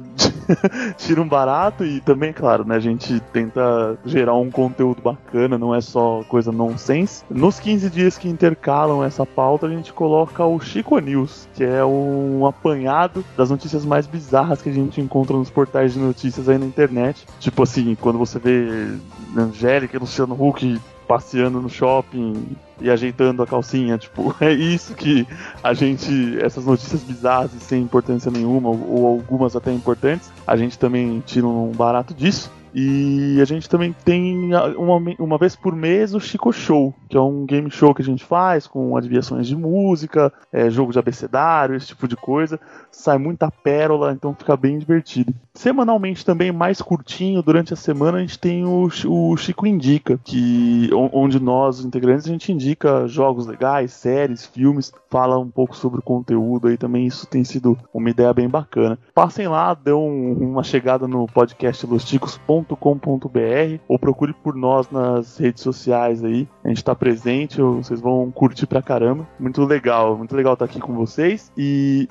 tira 0.96 1.20
um 1.20 1.26
barato 1.26 1.84
e 1.84 2.00
também, 2.00 2.32
claro, 2.32 2.64
né, 2.64 2.76
a 2.76 2.80
gente 2.80 3.18
tenta 3.32 3.98
gerar 4.06 4.34
um 4.36 4.52
conteúdo 4.52 5.02
bacana, 5.02 5.58
não 5.58 5.74
é 5.74 5.80
só 5.80 6.22
coisa 6.28 6.52
nonsense. 6.52 7.24
Nos 7.28 7.58
15 7.58 7.90
dias 7.90 8.16
que 8.16 8.28
intercalam 8.28 9.02
essa 9.02 9.26
pauta, 9.26 9.66
a 9.66 9.70
gente 9.70 9.92
coloca 9.92 10.44
o 10.44 10.60
Chico 10.60 10.96
News, 11.00 11.48
que 11.54 11.64
é 11.64 11.84
um 11.84 12.46
apanhado 12.46 13.24
das 13.36 13.50
notícias 13.50 13.84
mais 13.84 14.06
bizarras 14.06 14.62
que 14.62 14.70
a 14.70 14.72
gente 14.72 15.00
encontra 15.00 15.36
nos 15.36 15.50
portais 15.50 15.94
de 15.94 15.98
notícias 15.98 16.48
aí 16.48 16.56
na 16.56 16.66
internet. 16.66 17.26
Tipo 17.40 17.64
assim, 17.64 17.96
quando 18.00 18.18
você 18.18 18.38
vê 18.38 18.96
Angélica 19.36 19.98
Luciano 19.98 20.36
Huck 20.40 20.80
passeando 21.06 21.60
no 21.60 21.68
shopping 21.68 22.56
e 22.80 22.90
ajeitando 22.90 23.42
a 23.42 23.46
calcinha, 23.46 23.96
tipo, 23.98 24.34
é 24.40 24.52
isso 24.52 24.94
que 24.94 25.26
a 25.62 25.72
gente, 25.72 26.38
essas 26.40 26.64
notícias 26.64 27.02
bizarras 27.02 27.52
e 27.54 27.60
sem 27.60 27.82
importância 27.82 28.30
nenhuma, 28.30 28.70
ou, 28.70 29.06
algumas 29.06 29.54
até 29.54 29.72
importantes, 29.72 30.32
a 30.46 30.56
gente 30.56 30.78
também 30.78 31.22
tira 31.24 31.46
um 31.46 31.72
barato 31.72 32.14
disso. 32.14 32.50
E 32.76 33.40
a 33.40 33.44
gente 33.44 33.68
também 33.68 33.94
tem 34.04 34.52
uma, 34.76 35.00
uma 35.20 35.38
vez 35.38 35.54
por 35.54 35.76
mês 35.76 36.12
o 36.12 36.18
Chico 36.18 36.52
Show, 36.52 36.92
que 37.08 37.16
é 37.16 37.20
um 37.20 37.46
game 37.46 37.70
show 37.70 37.94
que 37.94 38.02
a 38.02 38.04
gente 38.04 38.24
faz 38.24 38.66
com 38.66 38.96
adivinhações 38.96 39.46
de 39.46 39.54
música, 39.54 40.32
é, 40.52 40.68
jogo 40.68 40.90
de 40.90 40.98
abecedário, 40.98 41.76
esse 41.76 41.86
tipo 41.86 42.08
de 42.08 42.16
coisa. 42.16 42.58
Sai 42.90 43.16
muita 43.16 43.48
pérola, 43.48 44.12
então 44.12 44.34
fica 44.34 44.56
bem 44.56 44.76
divertido. 44.76 45.32
Semanalmente 45.54 46.24
também, 46.24 46.50
mais 46.52 46.82
curtinho, 46.82 47.42
durante 47.42 47.72
a 47.72 47.76
semana, 47.76 48.18
a 48.18 48.20
gente 48.20 48.38
tem 48.38 48.64
o, 48.64 48.88
o 49.06 49.36
Chico 49.36 49.66
Indica, 49.66 50.18
que 50.22 50.90
onde 50.92 51.40
nós, 51.40 51.78
os 51.78 51.84
integrantes, 51.84 52.26
a 52.26 52.30
gente 52.30 52.52
indica 52.52 53.06
jogos 53.06 53.46
legais, 53.46 53.92
séries, 53.92 54.46
filmes, 54.46 54.92
fala 55.08 55.38
um 55.38 55.48
pouco 55.48 55.76
sobre 55.76 56.00
o 56.00 56.02
conteúdo 56.02 56.68
aí 56.68 56.76
também. 56.76 57.06
Isso 57.06 57.26
tem 57.26 57.44
sido 57.44 57.78
uma 57.92 58.10
ideia 58.10 58.32
bem 58.32 58.48
bacana. 58.48 58.98
Passem 59.14 59.46
lá, 59.46 59.74
dê 59.74 59.92
um, 59.92 60.32
uma 60.32 60.62
chegada 60.62 61.06
no 61.06 61.26
podcast 61.26 61.86
losticos.com 61.86 62.64
com.br 62.76 63.80
ou 63.88 63.98
procure 63.98 64.32
por 64.32 64.54
nós 64.54 64.90
nas 64.90 65.38
redes 65.38 65.62
sociais 65.62 66.24
aí. 66.24 66.48
A 66.64 66.68
gente 66.68 66.84
tá 66.84 66.94
presente, 66.94 67.60
vocês 67.60 68.00
vão 68.00 68.30
curtir 68.30 68.66
pra 68.66 68.82
caramba. 68.82 69.26
Muito 69.38 69.64
legal, 69.64 70.16
muito 70.16 70.34
legal 70.34 70.54
estar 70.54 70.66
tá 70.66 70.70
aqui 70.70 70.80
com 70.80 70.94
vocês. 70.94 71.52
E 71.56 72.08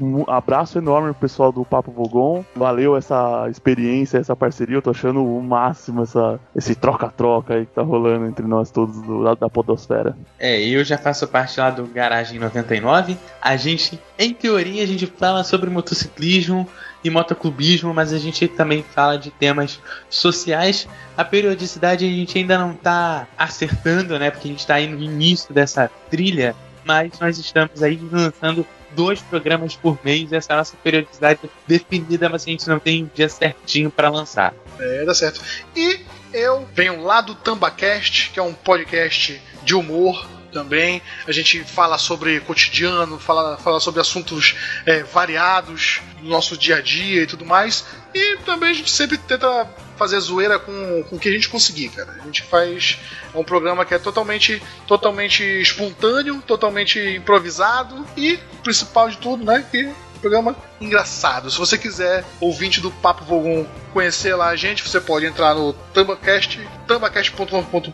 um 0.00 0.28
abraço 0.28 0.78
enorme 0.78 1.12
pro 1.12 1.20
pessoal 1.20 1.52
do 1.52 1.64
Papo 1.64 1.90
Vogon. 1.90 2.44
Valeu 2.54 2.81
essa 2.96 3.48
experiência, 3.48 4.18
essa 4.18 4.36
parceria. 4.36 4.76
Eu 4.76 4.82
tô 4.82 4.90
achando 4.90 5.24
o 5.24 5.42
máximo 5.42 6.02
essa, 6.02 6.38
esse 6.54 6.74
troca-troca 6.74 7.54
aí 7.54 7.66
que 7.66 7.72
tá 7.72 7.82
rolando 7.82 8.26
entre 8.26 8.46
nós 8.46 8.70
todos 8.70 9.00
do 9.02 9.18
lado 9.18 9.38
da 9.38 9.48
Podosfera. 9.48 10.16
É, 10.38 10.60
eu 10.60 10.84
já 10.84 10.98
faço 10.98 11.26
parte 11.28 11.58
lá 11.58 11.70
do 11.70 11.86
Garagem 11.86 12.38
99. 12.38 13.16
A 13.40 13.56
gente, 13.56 13.98
em 14.18 14.34
teoria, 14.34 14.82
a 14.82 14.86
gente 14.86 15.06
fala 15.06 15.44
sobre 15.44 15.70
motociclismo 15.70 16.68
e 17.04 17.10
motoclubismo, 17.10 17.92
mas 17.92 18.12
a 18.12 18.18
gente 18.18 18.46
também 18.48 18.82
fala 18.82 19.18
de 19.18 19.30
temas 19.30 19.80
sociais. 20.08 20.88
A 21.16 21.24
periodicidade 21.24 22.04
a 22.04 22.08
gente 22.08 22.38
ainda 22.38 22.58
não 22.58 22.72
está 22.72 23.26
acertando, 23.36 24.18
né? 24.18 24.30
Porque 24.30 24.48
a 24.48 24.50
gente 24.50 24.60
está 24.60 24.74
aí 24.74 24.86
no 24.86 25.02
início 25.02 25.52
dessa 25.52 25.90
trilha, 26.10 26.54
mas 26.84 27.18
nós 27.18 27.38
estamos 27.38 27.82
aí 27.82 27.98
lançando 28.10 28.66
dois 28.94 29.20
programas 29.20 29.76
por 29.76 29.98
mês. 30.04 30.32
Essa 30.32 30.52
é 30.52 30.54
a 30.54 30.58
nossa 30.58 30.76
periodicidade 30.76 31.40
definida, 31.66 32.28
mas 32.28 32.42
a 32.42 32.50
gente 32.50 32.68
não 32.68 32.78
tem 32.78 33.04
um 33.04 33.10
dia 33.14 33.28
certinho 33.28 33.90
para 33.90 34.08
lançar. 34.08 34.54
É, 34.78 35.04
dá 35.04 35.14
certo. 35.14 35.40
E 35.76 36.00
eu 36.32 36.66
venho 36.74 37.02
lá 37.02 37.20
do 37.20 37.34
Tambacast, 37.34 38.30
que 38.30 38.38
é 38.38 38.42
um 38.42 38.54
podcast 38.54 39.40
de 39.62 39.74
humor 39.74 40.26
também. 40.52 41.02
A 41.26 41.32
gente 41.32 41.64
fala 41.64 41.98
sobre 41.98 42.38
cotidiano, 42.40 43.18
fala, 43.18 43.56
fala 43.56 43.80
sobre 43.80 44.00
assuntos 44.00 44.54
é, 44.86 45.02
variados 45.02 46.00
do 46.20 46.28
nosso 46.28 46.56
dia 46.56 46.76
a 46.76 46.80
dia 46.80 47.22
e 47.22 47.26
tudo 47.26 47.44
mais. 47.44 47.84
E 48.14 48.36
também 48.38 48.70
a 48.70 48.74
gente 48.74 48.90
sempre 48.90 49.18
tenta 49.18 49.68
fazer 49.96 50.20
zoeira 50.20 50.58
com, 50.58 51.04
com 51.08 51.16
o 51.16 51.18
que 51.18 51.28
a 51.28 51.32
gente 51.32 51.48
conseguir, 51.48 51.88
cara. 51.88 52.12
A 52.20 52.24
gente 52.24 52.42
faz 52.42 52.98
é 53.34 53.38
um 53.38 53.44
programa 53.44 53.84
que 53.84 53.94
é 53.94 53.98
totalmente, 53.98 54.62
totalmente 54.86 55.42
espontâneo, 55.42 56.42
totalmente 56.42 56.98
improvisado 56.98 58.06
e, 58.16 58.38
principal 58.62 59.08
de 59.08 59.16
tudo, 59.18 59.44
né, 59.44 59.64
que 59.70 59.90
programa 60.22 60.56
engraçado. 60.80 61.50
Se 61.50 61.58
você 61.58 61.76
quiser, 61.76 62.24
ouvinte 62.40 62.80
do 62.80 62.90
Papo 62.90 63.24
Vogon, 63.24 63.66
conhecer 63.92 64.34
lá 64.36 64.48
a 64.48 64.56
gente, 64.56 64.82
você 64.82 65.00
pode 65.00 65.26
entrar 65.26 65.54
no 65.54 65.72
Tambacast, 65.72 66.58
tambacast.com.br 66.86 67.92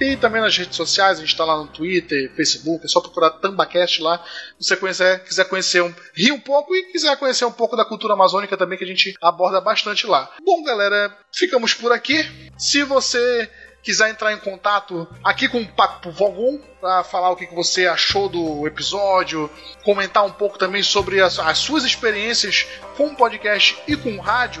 e 0.00 0.16
também 0.16 0.42
nas 0.42 0.56
redes 0.56 0.76
sociais, 0.76 1.18
a 1.18 1.20
gente 1.20 1.30
está 1.30 1.44
lá 1.44 1.56
no 1.56 1.68
Twitter, 1.68 2.30
Facebook, 2.34 2.84
é 2.84 2.88
só 2.88 3.00
procurar 3.00 3.30
Tambacast 3.30 4.02
lá. 4.02 4.22
Se 4.58 4.68
você 4.68 4.76
conhecer, 4.76 5.22
quiser 5.24 5.44
conhecer 5.44 5.80
um, 5.80 5.94
rir 6.14 6.32
um 6.32 6.40
pouco 6.40 6.74
e 6.74 6.82
quiser 6.90 7.16
conhecer 7.16 7.44
um 7.44 7.52
pouco 7.52 7.76
da 7.76 7.84
cultura 7.84 8.14
amazônica 8.14 8.56
também, 8.56 8.76
que 8.76 8.84
a 8.84 8.88
gente 8.88 9.14
aborda 9.22 9.60
bastante 9.60 10.06
lá. 10.06 10.28
Bom, 10.44 10.62
galera, 10.64 11.16
ficamos 11.32 11.72
por 11.72 11.92
aqui. 11.92 12.26
Se 12.58 12.82
você 12.82 13.48
quiser 13.88 14.10
entrar 14.10 14.34
em 14.34 14.38
contato 14.38 15.08
aqui 15.24 15.48
com 15.48 15.62
o 15.62 15.66
Papo 15.66 16.10
Vogon 16.10 16.58
para 16.78 17.02
falar 17.02 17.30
o 17.30 17.36
que 17.36 17.46
você 17.54 17.86
achou 17.86 18.28
do 18.28 18.66
episódio, 18.66 19.50
comentar 19.82 20.26
um 20.26 20.30
pouco 20.30 20.58
também 20.58 20.82
sobre 20.82 21.22
as, 21.22 21.38
as 21.38 21.56
suas 21.56 21.84
experiências 21.84 22.66
com 22.98 23.06
o 23.06 23.14
podcast 23.14 23.82
e 23.88 23.96
com 23.96 24.10
o 24.10 24.20
rádio, 24.20 24.60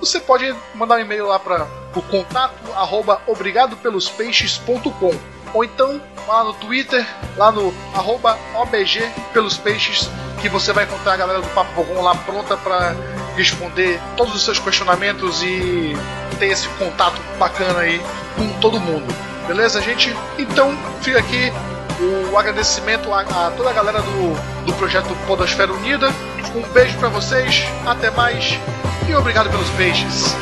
você 0.00 0.18
pode 0.18 0.56
mandar 0.74 0.94
um 0.94 1.00
e-mail 1.00 1.26
lá 1.26 1.38
para 1.38 1.68
o 1.94 2.00
contato 2.00 2.72
arroba 2.72 3.20
obrigadopelospeixes.com 3.26 5.41
ou 5.54 5.64
então 5.64 6.00
lá 6.26 6.44
no 6.44 6.52
Twitter, 6.54 7.06
lá 7.36 7.50
no 7.50 7.72
arroba 7.94 8.38
OBG 8.54 9.08
pelos 9.32 9.56
peixes, 9.56 10.08
que 10.40 10.48
você 10.48 10.72
vai 10.72 10.84
encontrar 10.84 11.14
a 11.14 11.16
galera 11.16 11.40
do 11.40 11.48
Papo 11.48 11.72
Vogon 11.74 12.02
lá 12.02 12.14
pronta 12.14 12.56
para 12.56 12.94
responder 13.36 14.00
todos 14.16 14.34
os 14.34 14.42
seus 14.44 14.58
questionamentos 14.58 15.42
e 15.42 15.94
ter 16.38 16.46
esse 16.46 16.68
contato 16.70 17.20
bacana 17.38 17.80
aí 17.80 18.00
com 18.36 18.48
todo 18.60 18.80
mundo. 18.80 19.14
Beleza, 19.46 19.80
gente? 19.80 20.14
Então 20.38 20.76
fica 21.00 21.18
aqui 21.18 21.52
o 22.30 22.36
agradecimento 22.36 23.12
a, 23.12 23.20
a 23.20 23.50
toda 23.56 23.70
a 23.70 23.72
galera 23.72 24.00
do, 24.00 24.64
do 24.64 24.72
projeto 24.74 25.14
Podosfera 25.26 25.72
Unida. 25.72 26.08
Um 26.54 26.62
beijo 26.72 26.98
para 26.98 27.08
vocês, 27.08 27.64
até 27.86 28.10
mais 28.10 28.58
e 29.08 29.14
obrigado 29.14 29.50
pelos 29.50 29.68
peixes. 29.70 30.34